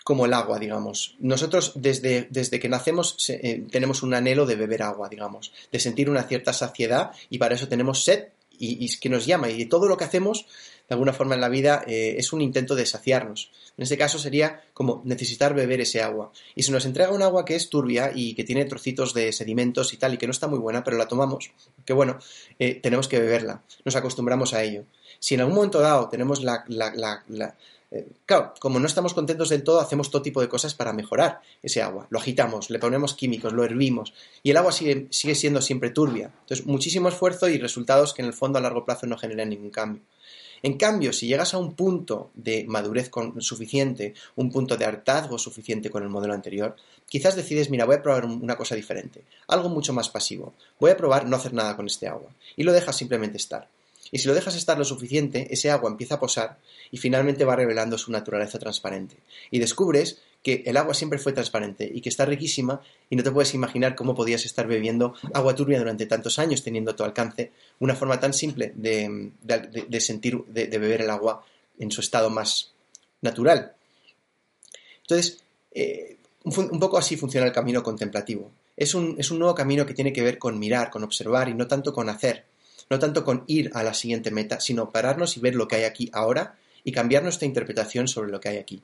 como 0.05 0.27
el 0.27 0.33
agua, 0.33 0.59
digamos. 0.59 1.15
Nosotros 1.17 1.71
desde, 1.73 2.27
desde 2.29 2.59
que 2.59 2.69
nacemos 2.69 3.27
eh, 3.27 3.65
tenemos 3.71 4.03
un 4.03 4.13
anhelo 4.13 4.45
de 4.45 4.55
beber 4.55 4.83
agua, 4.83 5.09
digamos, 5.09 5.51
de 5.71 5.79
sentir 5.79 6.11
una 6.11 6.21
cierta 6.21 6.53
saciedad 6.53 7.09
y 7.31 7.39
para 7.39 7.55
eso 7.55 7.67
tenemos 7.67 8.03
sed 8.03 8.25
y, 8.59 8.87
que 8.99 9.09
nos 9.09 9.25
llama 9.25 9.49
y 9.49 9.65
todo 9.65 9.87
lo 9.87 9.97
que 9.97 10.03
hacemos 10.03 10.45
de 10.87 10.93
alguna 10.93 11.11
forma 11.11 11.33
en 11.33 11.41
la 11.41 11.49
vida 11.49 11.83
eh, 11.87 12.17
es 12.19 12.33
un 12.33 12.41
intento 12.41 12.75
de 12.75 12.85
saciarnos. 12.85 13.51
En 13.77 13.81
este 13.81 13.97
caso 13.97 14.19
sería 14.19 14.61
como 14.75 15.01
necesitar 15.05 15.55
beber 15.55 15.81
ese 15.81 16.03
agua. 16.03 16.31
Y 16.53 16.61
se 16.61 16.71
nos 16.71 16.85
entrega 16.85 17.09
un 17.09 17.23
agua 17.23 17.43
que 17.43 17.55
es 17.55 17.71
turbia 17.71 18.11
y 18.13 18.35
que 18.35 18.43
tiene 18.43 18.65
trocitos 18.65 19.15
de 19.15 19.33
sedimentos 19.33 19.91
y 19.91 19.97
tal 19.97 20.13
y 20.13 20.17
que 20.19 20.27
no 20.27 20.31
está 20.31 20.47
muy 20.47 20.59
buena, 20.59 20.83
pero 20.83 20.97
la 20.97 21.07
tomamos, 21.07 21.49
que 21.83 21.93
bueno, 21.93 22.19
eh, 22.59 22.75
tenemos 22.75 23.07
que 23.07 23.19
beberla, 23.19 23.63
nos 23.83 23.95
acostumbramos 23.95 24.53
a 24.53 24.61
ello. 24.61 24.83
Si 25.17 25.33
en 25.33 25.41
algún 25.41 25.55
momento 25.55 25.79
dado 25.79 26.09
tenemos 26.09 26.43
la 26.43 26.63
eh, 27.91 28.07
claro, 28.25 28.53
como 28.59 28.79
no 28.79 28.87
estamos 28.87 29.13
contentos 29.13 29.49
del 29.49 29.63
todo, 29.63 29.79
hacemos 29.79 30.09
todo 30.09 30.21
tipo 30.21 30.41
de 30.41 30.49
cosas 30.49 30.73
para 30.73 30.93
mejorar 30.93 31.41
ese 31.61 31.81
agua. 31.81 32.07
Lo 32.09 32.19
agitamos, 32.19 32.69
le 32.69 32.79
ponemos 32.79 33.13
químicos, 33.13 33.53
lo 33.53 33.63
hervimos 33.63 34.13
y 34.43 34.51
el 34.51 34.57
agua 34.57 34.71
sigue, 34.71 35.07
siendo 35.11 35.61
siempre 35.61 35.91
turbia. 35.91 36.31
Entonces, 36.41 36.65
muchísimo 36.65 37.09
esfuerzo 37.09 37.47
y 37.47 37.57
resultados 37.57 38.13
que 38.13 38.21
en 38.21 38.27
el 38.27 38.33
fondo 38.33 38.57
a 38.59 38.61
largo 38.61 38.85
plazo 38.85 39.07
no 39.07 39.17
generan 39.17 39.49
ningún 39.49 39.69
cambio. 39.69 40.01
En 40.63 40.77
cambio, 40.77 41.13
si 41.13 41.27
llegas 41.27 41.53
a 41.53 41.59
un 41.59 41.75
punto 41.75 42.31
de 42.33 42.65
madurez 42.67 43.11
suficiente, 43.39 44.15
un 44.35 44.51
punto 44.51 44.77
de 44.77 44.85
hartazgo 44.85 45.37
suficiente 45.37 45.91
con 45.91 46.01
el 46.01 46.09
modelo 46.09 46.33
anterior, 46.33 46.75
quizás 47.07 47.35
decides, 47.35 47.69
mira, 47.69 47.85
voy 47.85 47.97
a 47.97 48.01
probar 48.01 48.25
una 48.25 48.55
cosa 48.55 48.73
diferente, 48.73 49.23
algo 49.47 49.69
mucho 49.69 49.93
más 49.93 50.09
pasivo. 50.09 50.55
Voy 50.79 50.89
a 50.89 50.97
probar 50.97 51.27
no 51.27 51.35
hacer 51.35 51.53
nada 51.53 51.75
con 51.75 51.85
este 51.85 52.07
agua. 52.07 52.31
Y 52.55 52.63
lo 52.63 52.73
dejas 52.73 52.97
simplemente 52.97 53.37
estar. 53.37 53.67
Y 54.11 54.19
si 54.19 54.27
lo 54.27 54.33
dejas 54.33 54.55
estar 54.55 54.77
lo 54.77 54.85
suficiente, 54.85 55.47
ese 55.51 55.71
agua 55.71 55.89
empieza 55.89 56.15
a 56.15 56.19
posar 56.19 56.59
y 56.91 56.97
finalmente 56.97 57.45
va 57.45 57.55
revelando 57.55 57.97
su 57.97 58.11
naturaleza 58.11 58.59
transparente. 58.59 59.17
Y 59.51 59.59
descubres 59.59 60.21
que 60.43 60.61
el 60.67 60.77
agua 60.77 60.93
siempre 60.93 61.17
fue 61.17 61.33
transparente 61.33 61.89
y 61.91 62.01
que 62.01 62.09
está 62.09 62.23
riquísima 62.23 62.79
y 63.09 63.15
no 63.15 63.23
te 63.23 63.31
puedes 63.31 63.55
imaginar 63.55 63.95
cómo 63.95 64.13
podías 64.13 64.45
estar 64.45 64.67
bebiendo 64.67 65.15
agua 65.33 65.55
turbia 65.55 65.79
durante 65.79 66.05
tantos 66.05 66.37
años 66.37 66.63
teniendo 66.63 66.91
a 66.91 66.95
tu 66.95 67.03
alcance 67.03 67.51
una 67.79 67.95
forma 67.95 68.19
tan 68.19 68.31
simple 68.31 68.71
de, 68.75 69.31
sentir, 69.99 70.43
de, 70.45 70.67
beber 70.67 71.01
el 71.01 71.09
agua 71.09 71.43
en 71.79 71.89
su 71.89 72.01
estado 72.01 72.29
más 72.29 72.73
natural. 73.21 73.73
Entonces, 75.01 75.43
eh, 75.71 76.17
un, 76.43 76.79
poco 76.79 76.99
así 76.99 77.17
funciona 77.17 77.47
el 77.47 77.53
camino 77.53 77.81
contemplativo. 77.81 78.51
Es 78.77 78.93
un, 78.93 79.15
es 79.17 79.31
un 79.31 79.39
nuevo 79.39 79.55
camino 79.55 79.83
que 79.83 79.95
tiene 79.95 80.13
que 80.13 80.21
ver 80.21 80.37
con 80.37 80.59
mirar, 80.59 80.91
con 80.91 81.03
observar 81.03 81.49
y 81.49 81.55
no 81.55 81.65
tanto 81.65 81.91
con 81.91 82.07
hacer, 82.07 82.45
no 82.89 82.99
tanto 82.99 83.23
con 83.23 83.43
ir 83.47 83.71
a 83.73 83.83
la 83.83 83.93
siguiente 83.93 84.31
meta, 84.31 84.59
sino 84.59 84.91
pararnos 84.91 85.37
y 85.37 85.39
ver 85.39 85.55
lo 85.55 85.67
que 85.67 85.77
hay 85.77 85.83
aquí 85.83 86.09
ahora 86.13 86.57
y 86.83 86.91
cambiar 86.91 87.23
nuestra 87.23 87.47
interpretación 87.47 88.07
sobre 88.07 88.31
lo 88.31 88.39
que 88.39 88.49
hay 88.49 88.57
aquí. 88.57 88.83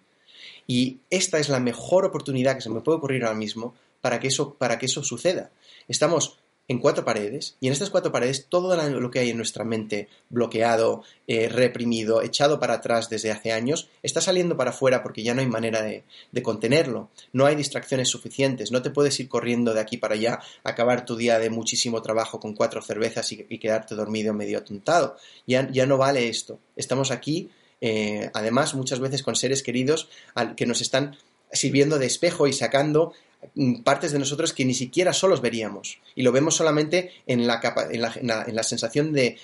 Y 0.67 0.99
esta 1.09 1.39
es 1.39 1.49
la 1.49 1.59
mejor 1.59 2.05
oportunidad 2.05 2.55
que 2.55 2.61
se 2.61 2.69
me 2.69 2.81
puede 2.81 2.97
ocurrir 2.97 3.23
ahora 3.23 3.37
mismo 3.37 3.75
para 4.01 4.19
que 4.19 4.27
eso, 4.27 4.55
para 4.55 4.79
que 4.79 4.87
eso 4.87 5.03
suceda. 5.03 5.51
Estamos 5.87 6.39
en 6.71 6.79
cuatro 6.79 7.03
paredes 7.03 7.57
y 7.59 7.67
en 7.67 7.73
estas 7.73 7.89
cuatro 7.89 8.13
paredes 8.13 8.45
todo 8.47 8.77
lo 8.89 9.11
que 9.11 9.19
hay 9.19 9.29
en 9.29 9.35
nuestra 9.35 9.65
mente 9.65 10.07
bloqueado, 10.29 11.03
eh, 11.27 11.49
reprimido, 11.49 12.21
echado 12.21 12.61
para 12.61 12.75
atrás 12.75 13.09
desde 13.09 13.29
hace 13.29 13.51
años, 13.51 13.89
está 14.03 14.21
saliendo 14.21 14.55
para 14.55 14.69
afuera 14.69 15.03
porque 15.03 15.21
ya 15.21 15.33
no 15.33 15.41
hay 15.41 15.47
manera 15.47 15.81
de, 15.81 16.03
contenerlo. 16.41 17.09
No 17.33 17.45
hay 17.45 17.55
distracciones 17.55 18.07
suficientes. 18.07 18.71
No 18.71 18.81
te 18.81 18.89
puedes 18.89 19.19
ir 19.19 19.27
corriendo 19.27 19.73
de 19.73 19.81
aquí 19.81 19.97
para 19.97 20.13
allá, 20.13 20.39
acabar 20.63 21.03
tu 21.03 21.17
día 21.17 21.39
de 21.39 21.49
muchísimo 21.49 22.01
trabajo 22.01 22.39
con 22.39 22.53
cuatro 22.53 22.81
cervezas 22.81 23.29
y, 23.33 23.57
quedarte 23.59 23.93
dormido 23.93 24.33
medio 24.33 24.59
atontado. 24.59 25.17
Ya, 25.45 25.69
ya 25.69 25.85
no 25.85 25.97
vale 25.97 26.29
esto. 26.29 26.57
Estamos 26.77 27.11
aquí, 27.11 27.49
eh, 27.81 28.31
además, 28.33 28.75
muchas 28.75 29.01
veces 29.01 29.23
con 29.23 29.35
seres 29.35 29.61
queridos 29.61 30.07
que 30.55 30.65
nos 30.65 30.79
están 30.79 31.17
sirviendo 31.51 31.99
de 31.99 32.05
espejo 32.05 32.47
y 32.47 32.53
sacando 32.53 33.13
partes 33.83 34.11
de 34.11 34.19
nosotros 34.19 34.53
que 34.53 34.65
ni 34.65 34.73
siquiera 34.73 35.13
solos 35.13 35.41
veríamos. 35.41 35.99
Y 36.15 36.21
lo 36.21 36.31
vemos 36.31 36.55
solamente 36.55 37.11
en 37.27 37.47
la, 37.47 37.59
en 37.89 38.55
la, 38.55 38.63
sensación 38.63 39.13
de, 39.13 39.37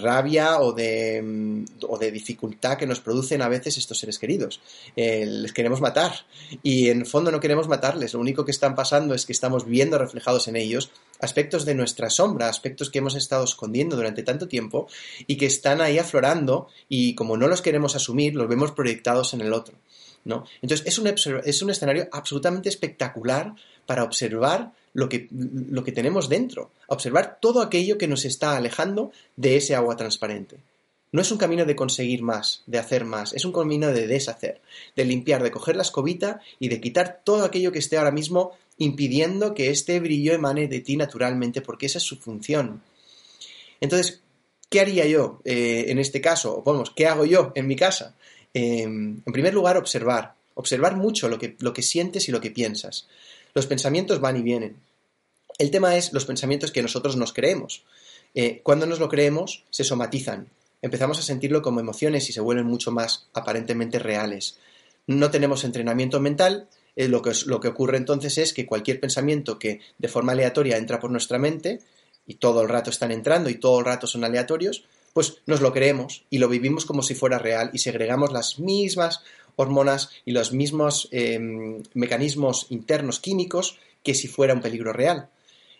rabia 0.00 0.60
o 0.60 0.72
de, 0.72 1.20
mm, 1.22 1.64
o 1.88 1.98
de, 1.98 2.10
dificultad 2.10 2.78
que 2.78 2.86
nos 2.86 3.00
producen 3.00 3.42
a 3.42 3.48
veces 3.48 3.76
estos 3.76 3.98
seres 3.98 4.18
queridos. 4.18 4.60
Eh, 4.96 5.26
les 5.26 5.52
queremos 5.52 5.80
matar 5.80 6.26
y 6.62 6.88
en 6.88 7.06
fondo 7.06 7.30
no 7.30 7.40
queremos 7.40 7.68
matarles. 7.68 8.14
Lo 8.14 8.20
único 8.20 8.44
que 8.44 8.52
están 8.52 8.74
pasando 8.74 9.14
es 9.14 9.26
que 9.26 9.32
estamos 9.32 9.66
viendo 9.66 9.98
reflejados 9.98 10.48
en 10.48 10.56
ellos 10.56 10.90
aspectos 11.20 11.64
de 11.64 11.74
nuestra 11.74 12.10
sombra, 12.10 12.48
aspectos 12.48 12.90
que 12.90 12.98
hemos 12.98 13.14
estado 13.14 13.44
escondiendo 13.44 13.96
durante 13.96 14.22
tanto 14.22 14.48
tiempo 14.48 14.88
y 15.26 15.36
que 15.36 15.46
están 15.46 15.80
ahí 15.80 15.98
aflorando 15.98 16.68
y 16.88 17.14
como 17.14 17.36
no 17.36 17.48
los 17.48 17.62
queremos 17.62 17.96
asumir, 17.96 18.34
los 18.34 18.48
vemos 18.48 18.72
proyectados 18.72 19.34
en 19.34 19.40
el 19.40 19.52
otro. 19.52 19.74
¿No? 20.24 20.44
Entonces, 20.62 20.86
es 20.86 20.98
un, 20.98 21.06
es 21.06 21.62
un 21.62 21.70
escenario 21.70 22.08
absolutamente 22.12 22.68
espectacular 22.68 23.54
para 23.86 24.04
observar 24.04 24.72
lo 24.94 25.08
que, 25.08 25.28
lo 25.30 25.84
que 25.84 25.92
tenemos 25.92 26.28
dentro, 26.28 26.70
observar 26.86 27.38
todo 27.40 27.60
aquello 27.60 27.98
que 27.98 28.08
nos 28.08 28.24
está 28.24 28.56
alejando 28.56 29.12
de 29.36 29.56
ese 29.56 29.74
agua 29.74 29.96
transparente. 29.96 30.56
No 31.12 31.20
es 31.20 31.30
un 31.30 31.38
camino 31.38 31.64
de 31.64 31.76
conseguir 31.76 32.22
más, 32.22 32.62
de 32.66 32.78
hacer 32.78 33.04
más, 33.04 33.34
es 33.34 33.44
un 33.44 33.52
camino 33.52 33.88
de 33.92 34.06
deshacer, 34.06 34.60
de 34.96 35.04
limpiar, 35.04 35.42
de 35.42 35.50
coger 35.50 35.76
la 35.76 35.82
escobita 35.82 36.40
y 36.58 36.68
de 36.68 36.80
quitar 36.80 37.20
todo 37.22 37.44
aquello 37.44 37.70
que 37.70 37.78
esté 37.78 37.98
ahora 37.98 38.10
mismo 38.10 38.52
impidiendo 38.78 39.54
que 39.54 39.70
este 39.70 40.00
brillo 40.00 40.32
emane 40.32 40.66
de 40.66 40.80
ti 40.80 40.96
naturalmente, 40.96 41.60
porque 41.60 41.86
esa 41.86 41.98
es 41.98 42.04
su 42.04 42.16
función. 42.16 42.82
Entonces, 43.80 44.22
¿qué 44.68 44.80
haría 44.80 45.06
yo 45.06 45.40
eh, 45.44 45.86
en 45.88 45.98
este 45.98 46.20
caso? 46.20 46.62
Vamos, 46.64 46.90
¿qué 46.90 47.06
hago 47.06 47.24
yo 47.24 47.52
en 47.54 47.66
mi 47.66 47.76
casa? 47.76 48.16
Em, 48.54 49.20
en 49.26 49.32
primer 49.32 49.52
lugar, 49.52 49.76
observar. 49.76 50.34
Observar 50.54 50.96
mucho 50.96 51.28
lo 51.28 51.38
que, 51.38 51.56
lo 51.58 51.72
que 51.72 51.82
sientes 51.82 52.28
y 52.28 52.32
lo 52.32 52.40
que 52.40 52.50
piensas. 52.50 53.08
Los 53.54 53.66
pensamientos 53.66 54.20
van 54.20 54.36
y 54.36 54.42
vienen. 54.42 54.76
El 55.58 55.70
tema 55.70 55.96
es 55.96 56.12
los 56.12 56.24
pensamientos 56.24 56.70
que 56.70 56.82
nosotros 56.82 57.16
nos 57.16 57.32
creemos. 57.32 57.82
Eh, 58.34 58.60
cuando 58.62 58.86
nos 58.86 59.00
lo 59.00 59.08
creemos, 59.08 59.64
se 59.70 59.84
somatizan. 59.84 60.48
Empezamos 60.80 61.18
a 61.18 61.22
sentirlo 61.22 61.62
como 61.62 61.80
emociones 61.80 62.28
y 62.30 62.32
se 62.32 62.40
vuelven 62.40 62.66
mucho 62.66 62.90
más 62.90 63.26
aparentemente 63.34 63.98
reales. 63.98 64.58
No 65.06 65.30
tenemos 65.30 65.64
entrenamiento 65.64 66.20
mental. 66.20 66.68
Eh, 66.96 67.08
lo, 67.08 67.22
que, 67.22 67.32
lo 67.46 67.60
que 67.60 67.68
ocurre 67.68 67.96
entonces 67.96 68.38
es 68.38 68.52
que 68.52 68.66
cualquier 68.66 69.00
pensamiento 69.00 69.58
que 69.58 69.80
de 69.98 70.08
forma 70.08 70.32
aleatoria 70.32 70.76
entra 70.76 71.00
por 71.00 71.10
nuestra 71.10 71.38
mente, 71.38 71.80
y 72.26 72.34
todo 72.34 72.62
el 72.62 72.68
rato 72.68 72.90
están 72.90 73.12
entrando 73.12 73.50
y 73.50 73.56
todo 73.56 73.78
el 73.80 73.84
rato 73.84 74.06
son 74.06 74.24
aleatorios, 74.24 74.84
pues 75.14 75.38
nos 75.46 75.62
lo 75.62 75.72
creemos 75.72 76.24
y 76.28 76.38
lo 76.38 76.48
vivimos 76.48 76.84
como 76.84 77.02
si 77.02 77.14
fuera 77.14 77.38
real 77.38 77.70
y 77.72 77.78
segregamos 77.78 78.32
las 78.32 78.58
mismas 78.58 79.22
hormonas 79.56 80.10
y 80.26 80.32
los 80.32 80.52
mismos 80.52 81.08
em, 81.12 81.82
mecanismos 81.94 82.66
internos 82.68 83.20
químicos 83.20 83.78
que 84.02 84.14
si 84.14 84.28
fuera 84.28 84.52
un 84.52 84.60
peligro 84.60 84.92
real. 84.92 85.28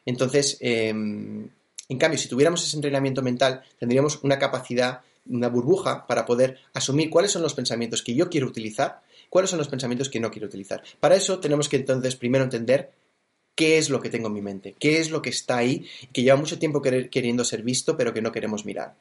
Entonces, 0.07 0.57
em, 0.61 1.49
en 1.89 1.99
cambio, 1.99 2.19
si 2.19 2.29
tuviéramos 2.29 2.65
ese 2.65 2.77
entrenamiento 2.77 3.23
mental, 3.23 3.63
tendríamos 3.79 4.21
una 4.23 4.39
capacidad, 4.39 5.01
una 5.29 5.49
burbuja 5.49 6.07
para 6.07 6.25
poder 6.25 6.61
asumir 6.73 7.11
cuáles 7.11 7.33
son 7.33 7.43
los 7.43 7.55
pensamientos 7.55 8.03
que 8.03 8.15
yo 8.15 8.31
quiero 8.31 8.47
utilizar, 8.47 9.03
cuáles 9.31 9.51
son 9.51 9.59
los 9.59 9.69
pensamientos 9.69 10.09
que 10.09 10.21
no 10.21 10.31
quiero 10.31 10.47
utilizar. 10.47 10.83
Para 11.01 11.17
eso 11.17 11.41
tenemos 11.41 11.69
que 11.69 11.77
entonces 11.77 12.15
primero 12.15 12.45
entender 12.45 12.93
qué 13.55 13.79
es 13.79 13.91
lo 13.91 14.01
que 14.01 14.11
tengo 14.11 14.29
en 14.29 14.35
mi 14.35 14.43
mente, 14.43 14.75
qué 14.79 15.01
es 15.01 15.11
lo 15.11 15.23
que 15.23 15.31
está 15.31 15.59
ahí, 15.59 15.87
que 16.13 16.23
lleva 16.23 16.37
mucho 16.37 16.59
tiempo 16.59 16.83
queriendo 16.83 17.45
ser 17.45 17.63
visto, 17.63 17.97
pero 17.97 18.13
que 18.13 18.23
no 18.23 18.33
queremos 18.33 18.65
mirar. 18.65 18.95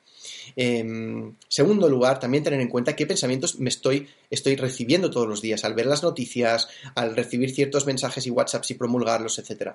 En 0.56 1.38
segundo 1.48 1.90
lugar, 1.90 2.20
también 2.20 2.44
tener 2.44 2.60
en 2.60 2.68
cuenta 2.68 2.96
qué 2.96 3.08
pensamientos 3.08 3.60
me 3.60 3.70
estoy, 3.70 4.08
recibiendo 4.58 5.10
todos 5.10 5.28
los 5.28 5.42
días 5.42 5.64
al 5.64 5.74
ver 5.74 5.88
las 5.88 6.04
noticias, 6.04 6.68
al 6.96 7.16
recibir 7.16 7.52
ciertos 7.52 7.86
mensajes 7.86 8.28
y 8.28 8.32
WhatsApps 8.32 8.72
y 8.72 8.76
promulgarlos, 8.76 9.40
etc. 9.40 9.72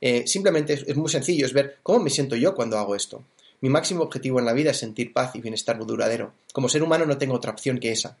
Eh, 0.00 0.26
simplemente 0.26 0.74
es, 0.74 0.96
muy 0.96 1.10
sencillo, 1.10 1.46
es 1.46 1.52
ver 1.52 1.78
cómo 1.82 2.00
me 2.00 2.10
siento 2.10 2.36
yo 2.36 2.54
cuando 2.54 2.78
hago 2.78 2.94
esto. 2.94 3.24
Mi 3.60 3.70
máximo 3.70 4.02
objetivo 4.02 4.38
en 4.38 4.44
la 4.44 4.52
vida 4.52 4.70
es 4.70 4.76
sentir 4.76 5.12
paz 5.12 5.34
y 5.34 5.40
bienestar 5.40 5.78
duradero. 5.84 6.32
Como 6.52 6.68
ser 6.68 6.82
humano 6.82 7.06
no 7.06 7.18
tengo 7.18 7.34
otra 7.34 7.50
opción 7.50 7.80
que 7.80 7.90
esa. 7.90 8.16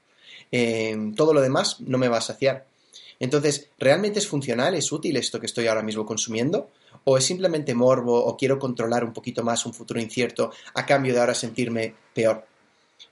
Eh, 0.50 0.96
todo 1.14 1.34
lo 1.34 1.40
demás 1.40 1.80
no 1.80 1.98
me 1.98 2.08
va 2.08 2.18
a 2.18 2.22
saciar. 2.22 2.66
Entonces, 3.20 3.70
¿realmente 3.78 4.18
es 4.18 4.28
funcional? 4.28 4.74
¿Es 4.74 4.92
útil 4.92 5.16
esto 5.16 5.40
que 5.40 5.46
estoy 5.46 5.66
ahora 5.66 5.82
mismo 5.82 6.06
consumiendo? 6.06 6.70
¿O 7.04 7.18
es 7.18 7.24
simplemente 7.24 7.74
morbo 7.74 8.24
o 8.24 8.36
quiero 8.36 8.58
controlar 8.58 9.04
un 9.04 9.12
poquito 9.12 9.42
más 9.42 9.66
un 9.66 9.74
futuro 9.74 10.00
incierto 10.00 10.52
a 10.74 10.86
cambio 10.86 11.14
de 11.14 11.20
ahora 11.20 11.34
sentirme 11.34 11.94
peor? 12.14 12.44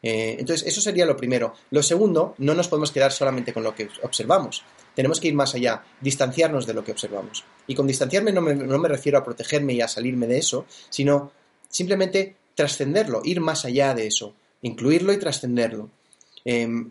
Eh, 0.02 0.36
entonces, 0.38 0.66
eso 0.66 0.80
sería 0.80 1.06
lo 1.06 1.16
primero. 1.16 1.54
Lo 1.70 1.82
segundo, 1.82 2.34
no 2.38 2.54
nos 2.54 2.68
podemos 2.68 2.92
quedar 2.92 3.12
solamente 3.12 3.52
con 3.52 3.62
lo 3.62 3.74
que 3.74 3.88
observamos. 4.02 4.62
Tenemos 4.94 5.20
que 5.20 5.28
ir 5.28 5.34
más 5.34 5.54
allá, 5.54 5.84
distanciarnos 6.00 6.66
de 6.66 6.74
lo 6.74 6.84
que 6.84 6.92
observamos. 6.92 7.44
Y 7.66 7.74
con 7.74 7.86
distanciarme 7.86 8.32
no 8.32 8.40
me, 8.40 8.88
refiero 8.88 9.18
a 9.18 9.24
protegerme 9.24 9.74
y 9.74 9.80
a 9.80 9.88
salirme 9.88 10.26
de 10.26 10.38
eso, 10.38 10.66
sino 10.88 11.32
simplemente 11.68 12.36
trascenderlo, 12.54 13.20
ir 13.24 13.40
más 13.40 13.64
allá 13.64 13.94
de 13.94 14.06
eso, 14.06 14.34
incluirlo 14.62 15.12
y 15.12 15.18
trascenderlo. 15.18 15.90
Em, 16.44 16.90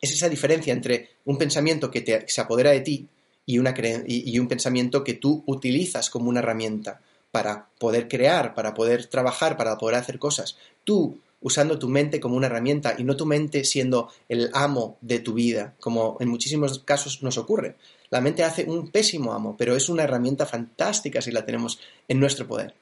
es 0.00 0.12
esa 0.12 0.28
diferencia 0.28 0.72
entre 0.72 1.10
un 1.24 1.38
pensamiento 1.38 1.90
que 1.90 2.24
se 2.26 2.40
apodera 2.40 2.70
de 2.70 2.80
ti 2.80 3.08
y, 3.46 3.58
una 3.58 3.74
y, 4.06 4.38
un 4.38 4.48
pensamiento 4.48 5.04
que 5.04 5.14
tú 5.14 5.42
utilizas 5.46 6.10
como 6.10 6.28
una 6.28 6.40
herramienta 6.40 7.00
para 7.30 7.68
poder 7.78 8.08
crear, 8.08 8.54
para 8.54 8.74
poder 8.74 9.06
trabajar, 9.06 9.56
para 9.56 9.76
poder 9.76 9.96
hacer 9.96 10.18
cosas. 10.18 10.56
Tú 10.84 11.18
usando 11.40 11.78
tu 11.78 11.88
mente 11.88 12.20
como 12.20 12.36
una 12.36 12.46
herramienta 12.46 12.94
y 12.96 13.04
no 13.04 13.16
tu 13.16 13.26
mente 13.26 13.64
siendo 13.64 14.08
el 14.28 14.50
amo 14.54 14.96
de 15.02 15.18
tu 15.18 15.34
vida, 15.34 15.74
como 15.78 16.16
en 16.20 16.28
muchísimos 16.28 16.78
casos 16.78 17.22
nos 17.22 17.36
ocurre. 17.36 17.76
La 18.08 18.22
mente 18.22 18.44
hace 18.44 18.64
un 18.64 18.90
pésimo 18.90 19.32
amo, 19.32 19.54
pero 19.58 19.76
es 19.76 19.88
una 19.88 20.04
herramienta 20.04 20.46
fantástica 20.46 21.20
si 21.20 21.32
la 21.32 21.44
tenemos 21.44 21.78
en 22.08 22.18
nuestro 22.18 22.46
poder. 22.46 22.74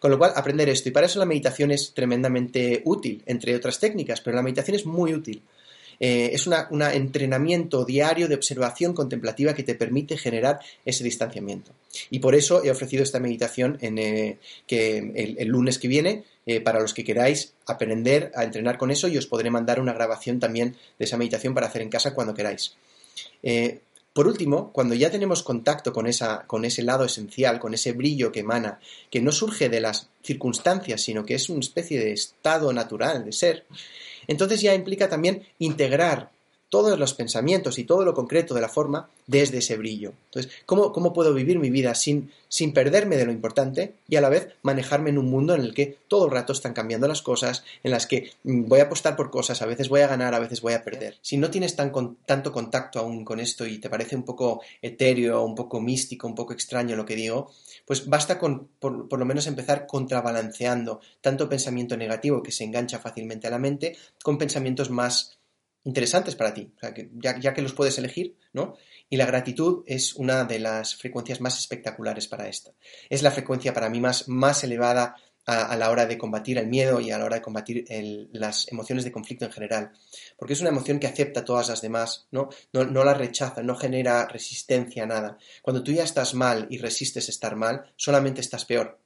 Con 0.00 0.10
lo 0.10 0.18
cual, 0.18 0.32
aprender 0.34 0.68
esto. 0.68 0.88
Y 0.88 0.92
para 0.92 1.06
eso 1.06 1.18
la 1.18 1.26
meditación 1.26 1.70
es 1.70 1.92
tremendamente 1.94 2.82
útil, 2.84 3.22
entre 3.26 3.54
otras 3.54 3.78
técnicas, 3.78 4.20
pero 4.20 4.34
la 4.34 4.42
meditación 4.42 4.74
es 4.74 4.86
muy 4.86 5.14
útil. 5.14 5.42
Eh, 6.00 6.30
es 6.32 6.46
un 6.46 6.82
entrenamiento 6.82 7.84
diario 7.84 8.26
de 8.26 8.34
observación 8.34 8.94
contemplativa 8.94 9.54
que 9.54 9.62
te 9.62 9.74
permite 9.74 10.16
generar 10.16 10.58
ese 10.86 11.04
distanciamiento. 11.04 11.72
Y 12.08 12.20
por 12.20 12.34
eso 12.34 12.64
he 12.64 12.70
ofrecido 12.70 13.02
esta 13.02 13.20
meditación 13.20 13.76
en, 13.82 13.98
eh, 13.98 14.38
que 14.66 15.36
el, 15.38 15.48
lunes 15.48 15.78
que 15.78 15.88
viene, 15.88 16.24
eh, 16.46 16.60
para 16.60 16.80
los 16.80 16.94
que 16.94 17.04
queráis 17.04 17.52
aprender 17.66 18.32
a 18.34 18.44
entrenar 18.44 18.78
con 18.78 18.90
eso, 18.90 19.08
y 19.08 19.18
os 19.18 19.26
podré 19.26 19.50
mandar 19.50 19.78
una 19.78 19.92
grabación 19.92 20.40
también 20.40 20.74
de 20.98 21.04
esa 21.04 21.18
meditación 21.18 21.52
para 21.52 21.66
hacer 21.66 21.82
en 21.82 21.90
casa 21.90 22.14
cuando 22.14 22.34
queráis. 22.34 22.74
Por 24.12 24.26
último, 24.26 24.72
cuando 24.72 24.94
ya 24.94 25.08
tenemos 25.10 25.44
contacto 25.44 25.92
con, 25.92 26.06
esa, 26.08 26.44
con, 26.46 26.64
ese 26.64 26.82
lado 26.82 27.04
esencial, 27.04 27.60
con 27.60 27.74
ese 27.74 27.92
brillo 27.92 28.32
que 28.32 28.40
emana, 28.40 28.80
que 29.08 29.20
no 29.20 29.30
surge 29.30 29.68
de 29.68 29.80
las 29.80 30.08
circunstancias, 30.24 31.00
sino 31.02 31.24
que 31.24 31.34
es 31.34 31.48
una 31.48 31.60
especie 31.60 32.00
de 32.00 32.12
estado 32.12 32.72
natural 32.72 33.24
de 33.24 33.32
ser, 33.32 33.66
entonces 34.30 34.60
ya 34.60 34.74
implica 34.74 35.08
también 35.08 35.42
integrar 35.58 36.30
todos 36.70 36.98
los 36.98 37.14
pensamientos 37.14 37.78
y 37.78 37.84
todo 37.84 38.04
lo 38.04 38.14
concreto 38.14 38.54
de 38.54 38.60
la 38.60 38.68
forma 38.68 39.10
desde 39.26 39.58
ese 39.58 39.76
brillo. 39.76 40.12
Entonces, 40.26 40.52
¿cómo, 40.64 41.12
puedo 41.12 41.34
vivir 41.34 41.58
mi 41.58 41.68
vida 41.68 41.94
sin, 41.94 42.30
sin, 42.48 42.72
perderme 42.72 43.16
de 43.16 43.26
lo 43.26 43.32
importante 43.32 43.94
y 44.08 44.16
a 44.16 44.20
la 44.20 44.28
vez 44.28 44.48
manejarme 44.62 45.10
en 45.10 45.18
un 45.18 45.28
mundo 45.28 45.54
en 45.54 45.62
el 45.62 45.74
que 45.74 45.98
todo 46.08 46.26
el 46.26 46.30
rato 46.30 46.52
están 46.52 46.72
cambiando 46.72 47.08
las 47.08 47.22
cosas, 47.22 47.64
en 47.82 47.90
las 47.90 48.06
que 48.06 48.30
mm, 48.44 48.68
voy 48.68 48.80
a 48.80 48.84
apostar 48.84 49.16
por 49.16 49.30
cosas, 49.30 49.60
a 49.62 49.66
veces 49.66 49.88
voy 49.88 50.00
a 50.00 50.06
ganar, 50.06 50.34
a 50.34 50.38
veces 50.38 50.60
voy 50.60 50.72
a 50.72 50.84
perder? 50.84 51.16
Si 51.20 51.36
no 51.36 51.50
tienes 51.50 51.74
tan 51.76 51.92
tanto 52.24 52.52
contacto 52.52 53.00
aún 53.00 53.24
con 53.24 53.40
esto 53.40 53.66
y 53.66 53.78
te 53.78 53.90
parece 53.90 54.14
un 54.14 54.22
poco 54.22 54.62
etéreo, 54.80 55.42
un 55.42 55.56
poco 55.56 55.80
místico, 55.80 56.28
un 56.28 56.36
poco 56.36 56.52
extraño 56.52 56.94
lo 56.94 57.04
que 57.04 57.16
digo, 57.16 57.50
pues 57.84 58.08
basta 58.08 58.38
con 58.38 58.68
por, 58.78 59.08
por 59.08 59.18
lo 59.18 59.24
menos 59.24 59.48
empezar 59.48 59.86
contrabalanceando 59.88 61.00
tanto 61.20 61.48
pensamiento 61.48 61.96
negativo 61.96 62.42
que 62.42 62.52
se 62.52 62.62
engancha 62.62 63.00
fácilmente 63.00 63.48
a 63.48 63.50
la 63.50 63.58
mente 63.58 63.96
con 64.22 64.38
pensamientos 64.38 64.90
más 64.90 65.39
interesantes 65.84 66.36
para 66.36 66.52
ti, 66.52 66.72
ya, 67.12 67.54
que 67.54 67.62
los 67.62 67.72
puedes 67.72 67.96
elegir, 67.98 68.36
¿no? 68.52 68.76
Y 69.08 69.16
la 69.16 69.26
gratitud 69.26 69.82
es 69.86 70.14
una 70.14 70.44
de 70.44 70.58
las 70.58 70.94
frecuencias 70.94 71.40
más 71.40 71.58
espectaculares 71.58 72.28
para 72.28 72.48
esta. 72.48 72.72
Es 73.08 73.22
la 73.22 73.30
frecuencia 73.30 73.72
para 73.72 73.88
mí 73.88 74.00
más, 74.00 74.64
elevada 74.64 75.16
a, 75.46 75.76
la 75.76 75.90
hora 75.90 76.06
de 76.06 76.18
combatir 76.18 76.58
el 76.58 76.68
miedo 76.68 77.00
y 77.00 77.10
a 77.10 77.18
la 77.18 77.24
hora 77.24 77.36
de 77.36 77.42
combatir 77.42 77.84
las 78.32 78.70
emociones 78.70 79.04
de 79.04 79.10
conflicto 79.10 79.46
en 79.46 79.52
general. 79.52 79.92
Porque 80.36 80.52
es 80.52 80.60
una 80.60 80.70
emoción 80.70 81.00
que 81.00 81.08
acepta 81.08 81.44
todas 81.44 81.68
las 81.68 81.80
demás, 81.80 82.28
¿no? 82.30 82.50
No, 82.72 82.84
no 82.84 83.02
la 83.02 83.14
rechaza, 83.14 83.62
no 83.62 83.74
genera 83.74 84.26
resistencia 84.26 85.04
a 85.04 85.06
nada. 85.06 85.38
Cuando 85.62 85.82
tú 85.82 85.92
ya 85.92 86.04
estás 86.04 86.34
mal 86.34 86.66
y 86.70 86.78
resistes 86.78 87.28
estar 87.28 87.56
mal, 87.56 87.92
solamente 87.96 88.42
estás 88.42 88.64
peor. 88.64 89.00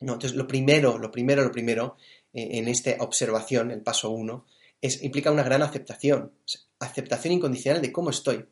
No, 0.00 0.14
entonces, 0.14 0.36
lo 0.36 0.46
primero, 0.46 0.98
lo 0.98 1.10
primero, 1.10 1.44
lo 1.44 1.52
primero, 1.52 1.96
eh, 2.32 2.48
en 2.52 2.68
esta 2.68 2.96
observación, 3.00 3.70
el 3.70 3.82
paso 3.82 4.10
uno, 4.10 4.46
implica 4.80 5.30
una 5.30 5.42
gran 5.42 5.62
aceptación, 5.62 6.32
aceptación 6.78 7.34
incondicional 7.34 7.82
de 7.82 7.92
cómo 7.92 8.10
estoy. 8.10 8.46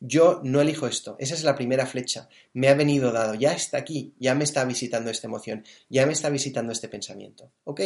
Yo 0.00 0.40
no 0.42 0.60
elijo 0.60 0.86
esto, 0.86 1.16
esa 1.18 1.34
es 1.34 1.44
la 1.44 1.54
primera 1.54 1.86
flecha, 1.86 2.28
me 2.52 2.68
ha 2.68 2.74
venido 2.74 3.12
dado, 3.12 3.34
ya 3.34 3.52
está 3.52 3.78
aquí, 3.78 4.14
ya 4.18 4.34
me 4.34 4.44
está 4.44 4.64
visitando 4.64 5.10
esta 5.10 5.28
emoción, 5.28 5.64
ya 5.88 6.04
me 6.06 6.12
está 6.12 6.30
visitando 6.30 6.72
este 6.72 6.88
pensamiento. 6.88 7.52
Ok, 7.64 7.80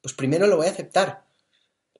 pues 0.00 0.14
primero 0.14 0.46
lo 0.46 0.56
voy 0.56 0.66
a 0.66 0.70
aceptar, 0.70 1.24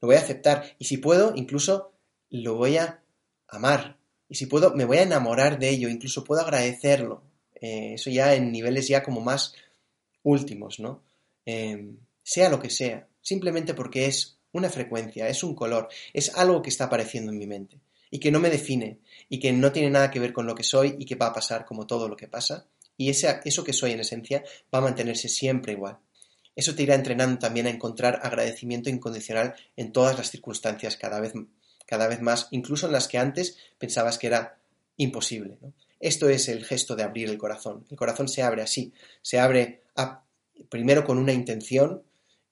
lo 0.01 0.09
voy 0.09 0.17
a 0.17 0.21
aceptar 0.21 0.75
y 0.79 0.87
si 0.87 0.99
puedo, 0.99 1.33
incluso 1.37 1.93
lo 2.31 2.57
voy 2.57 2.77
a 2.79 3.03
amar 3.47 3.99
y 4.29 4.35
si 4.35 4.47
puedo, 4.47 4.75
me 4.75 4.85
voy 4.85 4.99
a 4.99 5.03
enamorar 5.03 5.59
de 5.59 5.71
ello, 5.71 5.89
incluso 5.89 6.25
puedo 6.25 6.43
agradecerlo. 6.43 7.23
Eh, 7.61 7.95
eso 7.95 8.11
ya 8.11 8.35
en 8.35 8.53
niveles 8.53 8.87
ya 8.89 9.03
como 9.03 9.21
más 9.21 9.55
últimos, 10.23 10.79
¿no? 10.79 11.03
Em, 11.45 11.97
sea 12.23 12.51
lo 12.51 12.61
que 12.61 12.71
sea, 12.71 13.09
simplemente 13.23 13.73
porque 13.75 14.07
es 14.07 14.38
una 14.59 14.69
frecuencia, 14.71 15.29
es 15.29 15.43
un 15.43 15.55
color, 15.55 15.89
es 16.13 16.37
algo 16.37 16.61
que 16.63 16.71
está 16.71 16.85
apareciendo 16.85 17.33
en 17.33 17.39
mi 17.39 17.47
mente 17.47 17.81
y 18.11 18.19
que 18.19 18.31
no 18.31 18.41
me 18.41 18.51
define 18.51 18.99
y 19.29 19.39
que 19.39 19.53
no 19.53 19.73
tiene 19.73 19.91
nada 19.91 20.11
que 20.11 20.21
ver 20.21 20.33
con 20.33 20.47
lo 20.47 20.55
que 20.55 20.65
soy 20.65 20.97
y 20.99 21.05
que 21.05 21.15
va 21.15 21.29
a 21.29 21.33
pasar 21.33 21.65
como 21.65 21.87
todo 21.87 22.09
lo 22.09 22.17
que 22.17 22.29
pasa. 22.29 22.67
Y 22.97 23.11
ese, 23.11 23.41
eso 23.45 23.65
que 23.65 23.73
soy 23.73 23.93
en 23.93 24.01
esencia 24.01 24.43
va 24.75 24.79
a 24.79 24.83
mantenerse 24.83 25.29
siempre 25.29 25.73
igual. 25.73 25.99
Eso 26.57 26.75
te 26.75 26.83
irá 26.83 26.97
entrenando 26.97 27.39
también 27.39 27.67
a 27.67 27.71
encontrar 27.71 28.19
agradecimiento 28.23 28.91
incondicional 28.91 29.55
en 29.77 29.93
todas 29.93 30.19
las 30.19 30.31
circunstancias 30.31 30.97
cada 30.97 31.21
vez, 31.21 31.33
cada 31.87 32.09
vez 32.09 32.21
más, 32.21 32.49
incluso 32.51 32.87
en 32.87 32.93
las 32.93 33.07
que 33.07 33.19
antes 33.19 33.57
pensabas 33.79 34.19
que 34.19 34.27
era 34.27 34.59
imposible. 34.97 35.59
Esto 36.01 36.29
es 36.29 36.49
el 36.49 36.65
gesto 36.65 36.97
de 36.97 37.05
abrir 37.05 37.29
el 37.29 37.39
corazón. 37.39 37.87
El 37.91 37.97
corazón 37.97 38.29
se 38.29 38.43
abre 38.43 38.63
así, 38.63 38.93
se 39.23 39.39
abre 39.39 39.83
primero 40.69 41.05
con 41.05 41.19
una 41.19 41.33
intención, 41.33 42.03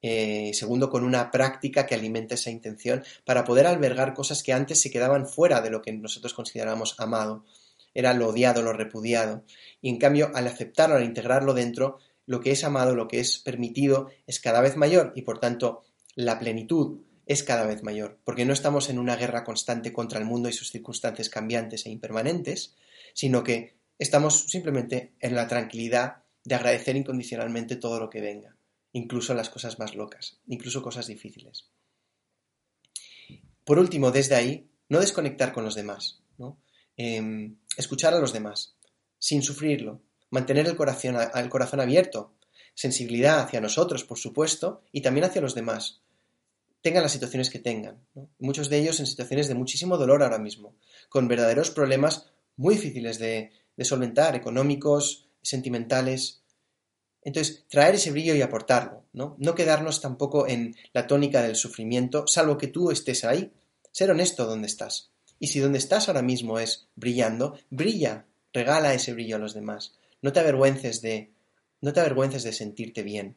eh, 0.09 0.53
segundo, 0.53 0.89
con 0.89 1.03
una 1.03 1.31
práctica 1.31 1.85
que 1.85 1.93
alimente 1.93 2.35
esa 2.35 2.49
intención 2.49 3.03
para 3.25 3.43
poder 3.43 3.67
albergar 3.67 4.13
cosas 4.13 4.41
que 4.41 4.53
antes 4.53 4.81
se 4.81 4.89
quedaban 4.89 5.27
fuera 5.27 5.59
de 5.59 5.69
lo 5.69 5.81
que 5.81 5.91
nosotros 5.91 6.33
considerábamos 6.33 6.95
amado. 6.97 7.43
Era 7.93 8.13
lo 8.13 8.29
odiado, 8.29 8.61
lo 8.61 8.71
repudiado. 8.71 9.43
Y 9.81 9.89
en 9.89 9.97
cambio, 9.97 10.31
al 10.33 10.47
aceptarlo, 10.47 10.95
al 10.95 11.03
integrarlo 11.03 11.53
dentro, 11.53 11.97
lo 12.25 12.39
que 12.39 12.51
es 12.51 12.63
amado, 12.63 12.95
lo 12.95 13.09
que 13.09 13.19
es 13.19 13.39
permitido, 13.39 14.09
es 14.27 14.39
cada 14.39 14.61
vez 14.61 14.77
mayor 14.77 15.11
y 15.15 15.23
por 15.23 15.39
tanto 15.39 15.83
la 16.15 16.39
plenitud 16.39 17.01
es 17.25 17.43
cada 17.43 17.65
vez 17.65 17.83
mayor, 17.83 18.19
porque 18.23 18.45
no 18.45 18.53
estamos 18.53 18.89
en 18.89 18.99
una 18.99 19.17
guerra 19.17 19.43
constante 19.43 19.91
contra 19.91 20.19
el 20.19 20.25
mundo 20.25 20.47
y 20.47 20.53
sus 20.53 20.71
circunstancias 20.71 21.29
cambiantes 21.29 21.85
e 21.85 21.89
impermanentes, 21.89 22.75
sino 23.13 23.43
que 23.43 23.75
estamos 23.99 24.45
simplemente 24.47 25.13
en 25.19 25.35
la 25.35 25.47
tranquilidad 25.47 26.23
de 26.45 26.55
agradecer 26.55 26.95
incondicionalmente 26.95 27.75
todo 27.75 27.99
lo 27.99 28.09
que 28.09 28.21
venga 28.21 28.56
incluso 28.97 29.33
las 29.33 29.49
cosas 29.49 29.79
más 29.79 29.95
locas, 29.95 30.37
incluso 30.47 30.81
cosas 30.81 31.07
difíciles. 31.07 31.65
Por 33.63 33.79
último, 33.79 34.11
desde 34.11 34.35
ahí, 34.35 34.69
no 34.89 34.99
desconectar 34.99 35.53
con 35.53 35.63
los 35.63 35.75
demás, 35.75 36.21
¿no? 36.37 36.57
Em, 36.95 37.57
escuchar 37.77 38.13
a 38.13 38.19
los 38.19 38.33
demás, 38.33 38.75
sin 39.19 39.41
sufrirlo, 39.43 40.01
mantener 40.31 40.65
el 40.67 40.75
corazón, 40.75 41.17
el 41.33 41.49
corazón 41.49 41.79
abierto, 41.79 42.33
sensibilidad 42.73 43.39
hacia 43.39 43.61
nosotros, 43.61 44.03
por 44.03 44.17
supuesto, 44.17 44.83
y 44.91 45.01
también 45.01 45.25
hacia 45.25 45.41
los 45.41 45.53
demás, 45.53 46.01
tengan 46.81 47.03
las 47.03 47.11
situaciones 47.11 47.49
que 47.49 47.59
tengan, 47.59 47.99
muchos 48.39 48.69
de 48.69 48.79
ellos 48.79 48.99
en 48.99 49.07
situaciones 49.07 49.47
de 49.47 49.55
muchísimo 49.55 49.97
dolor 49.97 50.23
ahora 50.23 50.39
mismo, 50.39 50.75
con 51.09 51.27
verdaderos 51.27 51.71
problemas 51.71 52.31
muy 52.55 52.75
difíciles 52.75 53.19
de 53.19 53.51
solventar, 53.83 54.35
económicos, 54.35 55.27
sentimentales, 55.41 56.41
entonces, 57.27 57.65
traer 57.67 57.95
ese 57.95 58.11
brillo 58.11 58.35
y 58.35 58.41
aportarlo, 58.41 59.03
¿no? 59.11 59.35
No 59.37 59.53
quedarnos 59.53 59.99
tampoco 59.99 60.47
en 60.47 60.77
la 60.93 61.07
tónica 61.07 61.41
del 61.41 61.57
sufrimiento, 61.57 62.25
salvo 62.25 62.57
que 62.57 62.67
tú 62.67 62.89
estés 62.89 63.25
ahí. 63.25 63.51
Ser 63.91 64.11
honesto 64.11 64.45
donde 64.45 64.67
estás. 64.67 65.09
Y 65.37 65.47
si 65.47 65.59
donde 65.59 65.77
estás 65.77 66.07
ahora 66.07 66.21
mismo 66.21 66.57
es 66.57 66.87
brillando, 66.95 67.59
brilla, 67.69 68.25
regala 68.53 68.93
ese 68.93 69.11
brillo 69.11 69.35
a 69.35 69.39
los 69.39 69.53
demás. 69.53 69.93
No 70.21 70.31
te 70.31 70.39
avergüences 70.39 71.01
de, 71.01 71.29
no 71.81 71.91
te 71.91 71.99
avergüences 71.99 72.43
de 72.43 72.53
sentirte 72.53 73.03
bien. 73.03 73.35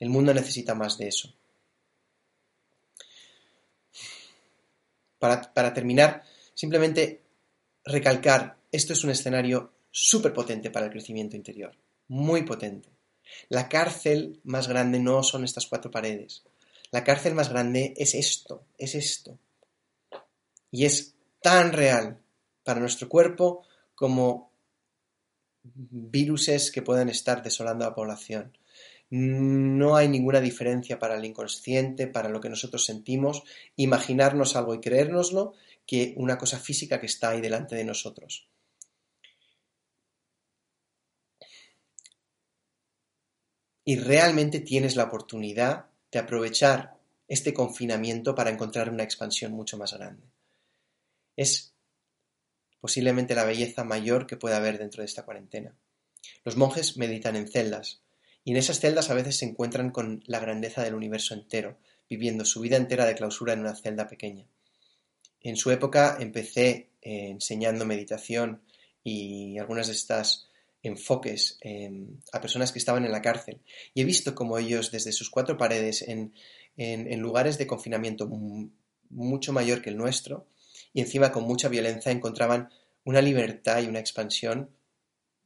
El 0.00 0.10
mundo 0.10 0.34
necesita 0.34 0.74
más 0.74 0.98
de 0.98 1.06
eso. 1.06 1.32
Para, 5.20 5.54
para 5.54 5.72
terminar, 5.72 6.24
simplemente 6.52 7.22
recalcar, 7.84 8.56
esto 8.72 8.92
es 8.92 9.04
un 9.04 9.10
escenario 9.10 9.70
súper 9.92 10.34
potente 10.34 10.72
para 10.72 10.86
el 10.86 10.90
crecimiento 10.90 11.36
interior, 11.36 11.76
muy 12.08 12.42
potente. 12.42 12.93
La 13.48 13.68
cárcel 13.68 14.40
más 14.44 14.68
grande 14.68 14.98
no 14.98 15.22
son 15.22 15.44
estas 15.44 15.66
cuatro 15.66 15.90
paredes. 15.90 16.44
La 16.90 17.04
cárcel 17.04 17.34
más 17.34 17.48
grande 17.48 17.94
es 17.96 18.14
esto, 18.14 18.64
es 18.78 18.94
esto. 18.94 19.38
Y 20.70 20.84
es 20.84 21.14
tan 21.40 21.72
real 21.72 22.20
para 22.62 22.80
nuestro 22.80 23.08
cuerpo 23.08 23.64
como 23.94 24.52
viruses 25.62 26.70
que 26.70 26.82
pueden 26.82 27.08
estar 27.08 27.42
desolando 27.42 27.84
a 27.84 27.88
la 27.88 27.94
población. 27.94 28.56
No 29.10 29.96
hay 29.96 30.08
ninguna 30.08 30.40
diferencia 30.40 30.98
para 30.98 31.16
el 31.16 31.24
inconsciente, 31.24 32.06
para 32.06 32.28
lo 32.28 32.40
que 32.40 32.48
nosotros 32.48 32.84
sentimos, 32.84 33.44
imaginarnos 33.76 34.56
algo 34.56 34.74
y 34.74 34.80
creérnoslo, 34.80 35.54
que 35.86 36.14
una 36.16 36.38
cosa 36.38 36.58
física 36.58 37.00
que 37.00 37.06
está 37.06 37.30
ahí 37.30 37.40
delante 37.40 37.76
de 37.76 37.84
nosotros. 37.84 38.48
Y 43.84 43.96
realmente 43.96 44.60
tienes 44.60 44.96
la 44.96 45.04
oportunidad 45.04 45.86
de 46.10 46.18
aprovechar 46.18 46.96
este 47.28 47.52
confinamiento 47.52 48.34
para 48.34 48.50
encontrar 48.50 48.90
una 48.90 49.02
expansión 49.02 49.52
mucho 49.52 49.76
más 49.76 49.92
grande. 49.92 50.26
Es 51.36 51.74
posiblemente 52.80 53.34
la 53.34 53.44
belleza 53.44 53.84
mayor 53.84 54.26
que 54.26 54.36
pueda 54.36 54.58
haber 54.58 54.78
dentro 54.78 55.02
de 55.02 55.06
esta 55.06 55.24
cuarentena. 55.24 55.74
Los 56.44 56.56
monjes 56.56 56.96
meditan 56.96 57.36
en 57.36 57.48
celdas, 57.48 58.02
y 58.44 58.50
en 58.50 58.58
esas 58.58 58.78
celdas 58.78 59.10
a 59.10 59.14
veces 59.14 59.38
se 59.38 59.46
encuentran 59.46 59.90
con 59.90 60.22
la 60.26 60.38
grandeza 60.38 60.82
del 60.82 60.94
universo 60.94 61.34
entero, 61.34 61.78
viviendo 62.08 62.44
su 62.44 62.60
vida 62.60 62.76
entera 62.76 63.06
de 63.06 63.14
clausura 63.14 63.54
en 63.54 63.60
una 63.60 63.74
celda 63.74 64.06
pequeña. 64.06 64.46
En 65.40 65.56
su 65.56 65.70
época 65.70 66.18
empecé 66.20 66.90
eh, 67.00 67.28
enseñando 67.30 67.86
meditación 67.86 68.62
y 69.02 69.58
algunas 69.58 69.86
de 69.86 69.94
estas 69.94 70.48
enfoques 70.88 71.58
a 72.32 72.40
personas 72.40 72.72
que 72.72 72.78
estaban 72.78 73.04
en 73.04 73.12
la 73.12 73.22
cárcel 73.22 73.60
y 73.94 74.02
he 74.02 74.04
visto 74.04 74.34
como 74.34 74.58
ellos 74.58 74.90
desde 74.90 75.12
sus 75.12 75.30
cuatro 75.30 75.56
paredes 75.56 76.02
en, 76.02 76.34
en, 76.76 77.20
lugares 77.20 77.58
de 77.58 77.66
confinamiento 77.66 78.28
mucho 79.10 79.52
mayor 79.52 79.82
que 79.82 79.90
el 79.90 79.96
nuestro 79.96 80.46
y 80.92 81.00
encima 81.00 81.32
con 81.32 81.44
mucha 81.44 81.68
violencia 81.68 82.12
encontraban 82.12 82.70
una 83.04 83.22
libertad 83.22 83.82
y 83.82 83.86
una 83.86 84.00
expansión 84.00 84.70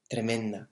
tremenda. 0.09 0.69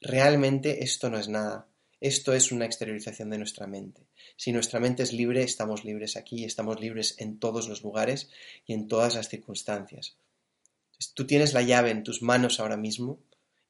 Realmente 0.00 0.82
esto 0.84 1.10
no 1.10 1.18
es 1.18 1.28
nada. 1.28 1.66
Esto 2.00 2.32
es 2.32 2.50
una 2.50 2.64
exteriorización 2.64 3.28
de 3.28 3.38
nuestra 3.38 3.66
mente. 3.66 4.06
Si 4.36 4.52
nuestra 4.52 4.80
mente 4.80 5.02
es 5.02 5.12
libre, 5.12 5.42
estamos 5.42 5.84
libres 5.84 6.16
aquí, 6.16 6.44
estamos 6.44 6.80
libres 6.80 7.16
en 7.18 7.38
todos 7.38 7.68
los 7.68 7.82
lugares 7.82 8.30
y 8.66 8.72
en 8.72 8.88
todas 8.88 9.14
las 9.14 9.28
circunstancias. 9.28 10.16
Tú 11.14 11.26
tienes 11.26 11.52
la 11.52 11.62
llave 11.62 11.90
en 11.90 12.02
tus 12.02 12.22
manos 12.22 12.58
ahora 12.58 12.78
mismo 12.78 13.18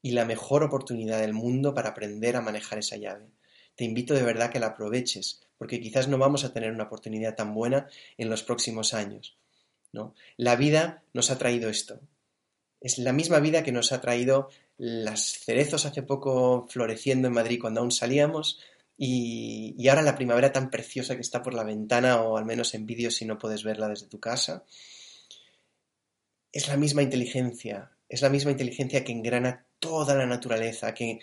y 0.01 0.11
la 0.11 0.25
mejor 0.25 0.63
oportunidad 0.63 1.19
del 1.19 1.33
mundo 1.33 1.73
para 1.73 1.89
aprender 1.89 2.35
a 2.35 2.41
manejar 2.41 2.79
esa 2.79 2.97
llave. 2.97 3.27
Te 3.75 3.83
invito 3.83 4.13
de 4.13 4.23
verdad 4.23 4.51
que 4.51 4.59
la 4.59 4.67
aproveches, 4.67 5.41
porque 5.57 5.79
quizás 5.79 6.07
no 6.07 6.17
vamos 6.17 6.43
a 6.43 6.53
tener 6.53 6.71
una 6.71 6.85
oportunidad 6.85 7.35
tan 7.35 7.53
buena 7.53 7.87
en 8.17 8.29
los 8.29 8.43
próximos 8.43 8.93
años. 8.93 9.37
¿no? 9.91 10.15
La 10.37 10.55
vida 10.55 11.03
nos 11.13 11.31
ha 11.31 11.37
traído 11.37 11.69
esto. 11.69 11.99
Es 12.79 12.97
la 12.97 13.13
misma 13.13 13.39
vida 13.39 13.63
que 13.63 13.71
nos 13.71 13.91
ha 13.91 14.01
traído 14.01 14.49
las 14.77 15.33
cerezos 15.33 15.85
hace 15.85 16.01
poco 16.01 16.67
floreciendo 16.67 17.27
en 17.27 17.35
Madrid 17.35 17.59
cuando 17.61 17.81
aún 17.81 17.91
salíamos 17.91 18.59
y, 18.97 19.75
y 19.77 19.87
ahora 19.87 20.01
la 20.01 20.15
primavera 20.15 20.51
tan 20.51 20.71
preciosa 20.71 21.15
que 21.15 21.21
está 21.21 21.43
por 21.43 21.53
la 21.53 21.63
ventana 21.63 22.21
o 22.21 22.37
al 22.37 22.45
menos 22.45 22.73
en 22.73 22.87
vídeo 22.87 23.11
si 23.11 23.25
no 23.25 23.37
puedes 23.37 23.63
verla 23.63 23.87
desde 23.87 24.07
tu 24.07 24.19
casa. 24.19 24.65
Es 26.51 26.67
la 26.67 26.75
misma 26.75 27.03
inteligencia, 27.03 27.91
es 28.09 28.21
la 28.21 28.29
misma 28.29 28.51
inteligencia 28.51 29.03
que 29.03 29.11
engrana 29.11 29.65
toda 29.81 30.15
la 30.15 30.25
naturaleza, 30.25 30.93
que, 30.93 31.19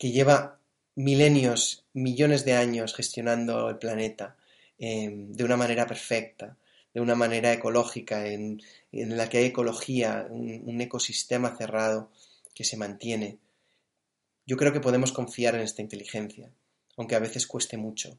lleva 0.00 0.58
milenios, 0.96 1.84
millones 1.92 2.44
de 2.44 2.54
años 2.54 2.94
gestionando 2.94 3.68
el 3.68 3.78
planeta 3.78 4.36
em, 4.78 5.32
de 5.32 5.44
una 5.44 5.56
manera 5.56 5.86
perfecta, 5.86 6.56
de 6.92 7.00
una 7.00 7.14
manera 7.14 7.52
ecológica, 7.52 8.26
en, 8.26 8.60
la 8.90 9.28
que 9.28 9.38
hay 9.38 9.44
ecología, 9.46 10.26
un, 10.30 10.80
ecosistema 10.80 11.56
cerrado 11.56 12.10
que 12.54 12.64
se 12.64 12.76
mantiene. 12.76 13.38
Yo 14.46 14.56
creo 14.56 14.72
que 14.72 14.80
podemos 14.80 15.12
confiar 15.12 15.54
en 15.54 15.60
esta 15.60 15.82
inteligencia, 15.82 16.50
aunque 16.96 17.14
a 17.14 17.20
veces 17.20 17.46
cueste 17.46 17.76
mucho. 17.76 18.18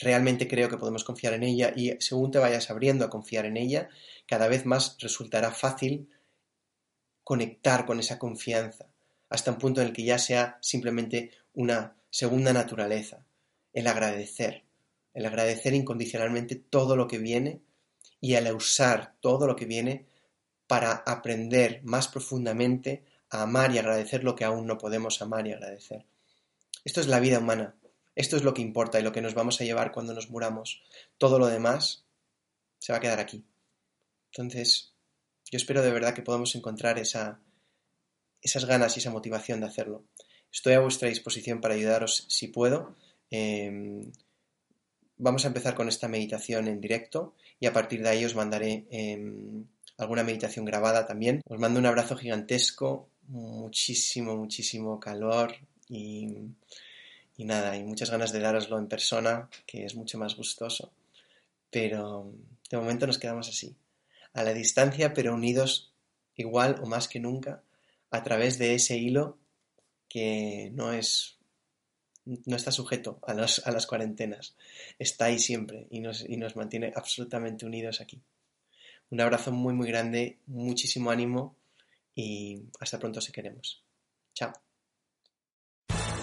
Realmente 0.00 0.46
creo 0.46 0.68
que 0.68 0.76
podemos 0.76 1.02
confiar 1.02 1.32
en 1.32 1.42
ella 1.42 1.72
y 1.74 1.96
según 1.98 2.30
te 2.30 2.38
vayas 2.38 2.70
abriendo 2.70 3.04
a 3.04 3.10
confiar 3.10 3.46
en 3.46 3.56
ella, 3.56 3.88
cada 4.26 4.46
vez 4.46 4.66
más 4.66 4.96
resultará 5.00 5.50
fácil 5.50 6.08
conectar 7.28 7.84
con 7.84 8.00
esa 8.00 8.18
confianza, 8.18 8.86
hasta 9.28 9.50
un 9.50 9.58
punto 9.58 9.82
en 9.82 9.88
el 9.88 9.92
que 9.92 10.02
ya 10.02 10.18
sea 10.18 10.56
simplemente 10.62 11.30
una 11.52 11.94
segunda 12.08 12.54
naturaleza, 12.54 13.22
el 13.74 13.86
agradecer, 13.86 14.64
el 15.12 15.26
agradecer 15.26 15.74
incondicionalmente 15.74 16.56
todo 16.56 16.96
lo 16.96 17.06
que 17.06 17.18
viene 17.18 17.60
y 18.18 18.32
el 18.32 18.50
usar 18.54 19.12
todo 19.20 19.46
lo 19.46 19.56
que 19.56 19.66
viene 19.66 20.06
para 20.66 20.92
aprender 20.92 21.82
más 21.84 22.08
profundamente 22.08 23.04
a 23.28 23.42
amar 23.42 23.74
y 23.74 23.78
agradecer 23.78 24.24
lo 24.24 24.34
que 24.34 24.46
aún 24.46 24.66
no 24.66 24.78
podemos 24.78 25.20
amar 25.20 25.46
y 25.46 25.52
agradecer. 25.52 26.06
Esto 26.82 27.02
es 27.02 27.08
la 27.08 27.20
vida 27.20 27.40
humana, 27.40 27.74
esto 28.14 28.38
es 28.38 28.42
lo 28.42 28.54
que 28.54 28.62
importa 28.62 28.98
y 29.00 29.02
lo 29.02 29.12
que 29.12 29.20
nos 29.20 29.34
vamos 29.34 29.60
a 29.60 29.64
llevar 29.64 29.92
cuando 29.92 30.14
nos 30.14 30.30
muramos. 30.30 30.82
Todo 31.18 31.38
lo 31.38 31.48
demás 31.48 32.06
se 32.78 32.92
va 32.92 32.96
a 32.96 33.02
quedar 33.02 33.20
aquí. 33.20 33.44
Entonces, 34.32 34.94
yo 35.50 35.56
espero 35.56 35.82
de 35.82 35.90
verdad 35.90 36.14
que 36.14 36.22
podamos 36.22 36.54
encontrar 36.54 36.98
esa, 36.98 37.40
esas 38.42 38.64
ganas 38.64 38.96
y 38.96 39.00
esa 39.00 39.10
motivación 39.10 39.60
de 39.60 39.66
hacerlo. 39.66 40.04
Estoy 40.52 40.74
a 40.74 40.80
vuestra 40.80 41.08
disposición 41.08 41.60
para 41.60 41.74
ayudaros 41.74 42.26
si 42.28 42.48
puedo. 42.48 42.96
Em, 43.30 44.10
vamos 45.16 45.44
a 45.44 45.48
empezar 45.48 45.74
con 45.74 45.88
esta 45.88 46.08
meditación 46.08 46.68
en 46.68 46.80
directo 46.80 47.34
y 47.60 47.66
a 47.66 47.72
partir 47.72 48.02
de 48.02 48.08
ahí 48.08 48.24
os 48.24 48.34
mandaré 48.34 48.86
em, 48.90 49.64
alguna 49.98 50.22
meditación 50.22 50.64
grabada 50.64 51.06
también. 51.06 51.42
Os 51.46 51.58
mando 51.58 51.80
un 51.80 51.86
abrazo 51.86 52.16
gigantesco, 52.16 53.10
muchísimo, 53.28 54.36
muchísimo 54.36 54.98
calor 55.00 55.54
y, 55.88 56.28
y 57.36 57.44
nada, 57.44 57.76
y 57.76 57.84
muchas 57.84 58.10
ganas 58.10 58.32
de 58.32 58.40
daroslo 58.40 58.78
en 58.78 58.88
persona, 58.88 59.48
que 59.66 59.84
es 59.84 59.94
mucho 59.94 60.18
más 60.18 60.36
gustoso. 60.36 60.92
Pero 61.70 62.32
de 62.70 62.76
momento 62.78 63.06
nos 63.06 63.18
quedamos 63.18 63.48
así, 63.48 63.76
a 64.38 64.44
la 64.44 64.54
distancia 64.54 65.12
pero 65.12 65.34
unidos 65.34 65.92
igual 66.36 66.80
o 66.82 66.86
más 66.86 67.08
que 67.08 67.20
nunca 67.20 67.62
a 68.10 68.22
través 68.22 68.58
de 68.58 68.74
ese 68.74 68.96
hilo 68.96 69.38
que 70.08 70.70
no 70.74 70.92
es 70.92 71.38
no 72.46 72.56
está 72.56 72.70
sujeto 72.70 73.18
a, 73.26 73.32
a 73.32 73.72
las 73.72 73.86
cuarentenas, 73.86 74.54
está 74.98 75.26
ahí 75.26 75.38
siempre 75.38 75.86
y 75.90 76.00
nos, 76.00 76.28
y 76.28 76.36
nos 76.36 76.56
mantiene 76.56 76.92
absolutamente 76.94 77.64
unidos 77.64 78.02
aquí. 78.02 78.20
Un 79.10 79.20
abrazo 79.22 79.50
muy 79.50 79.72
muy 79.72 79.88
grande, 79.88 80.38
muchísimo 80.46 81.10
ánimo 81.10 81.56
y 82.14 82.64
hasta 82.80 82.98
pronto 82.98 83.22
si 83.22 83.32
queremos. 83.32 83.82
Chao. 84.34 84.67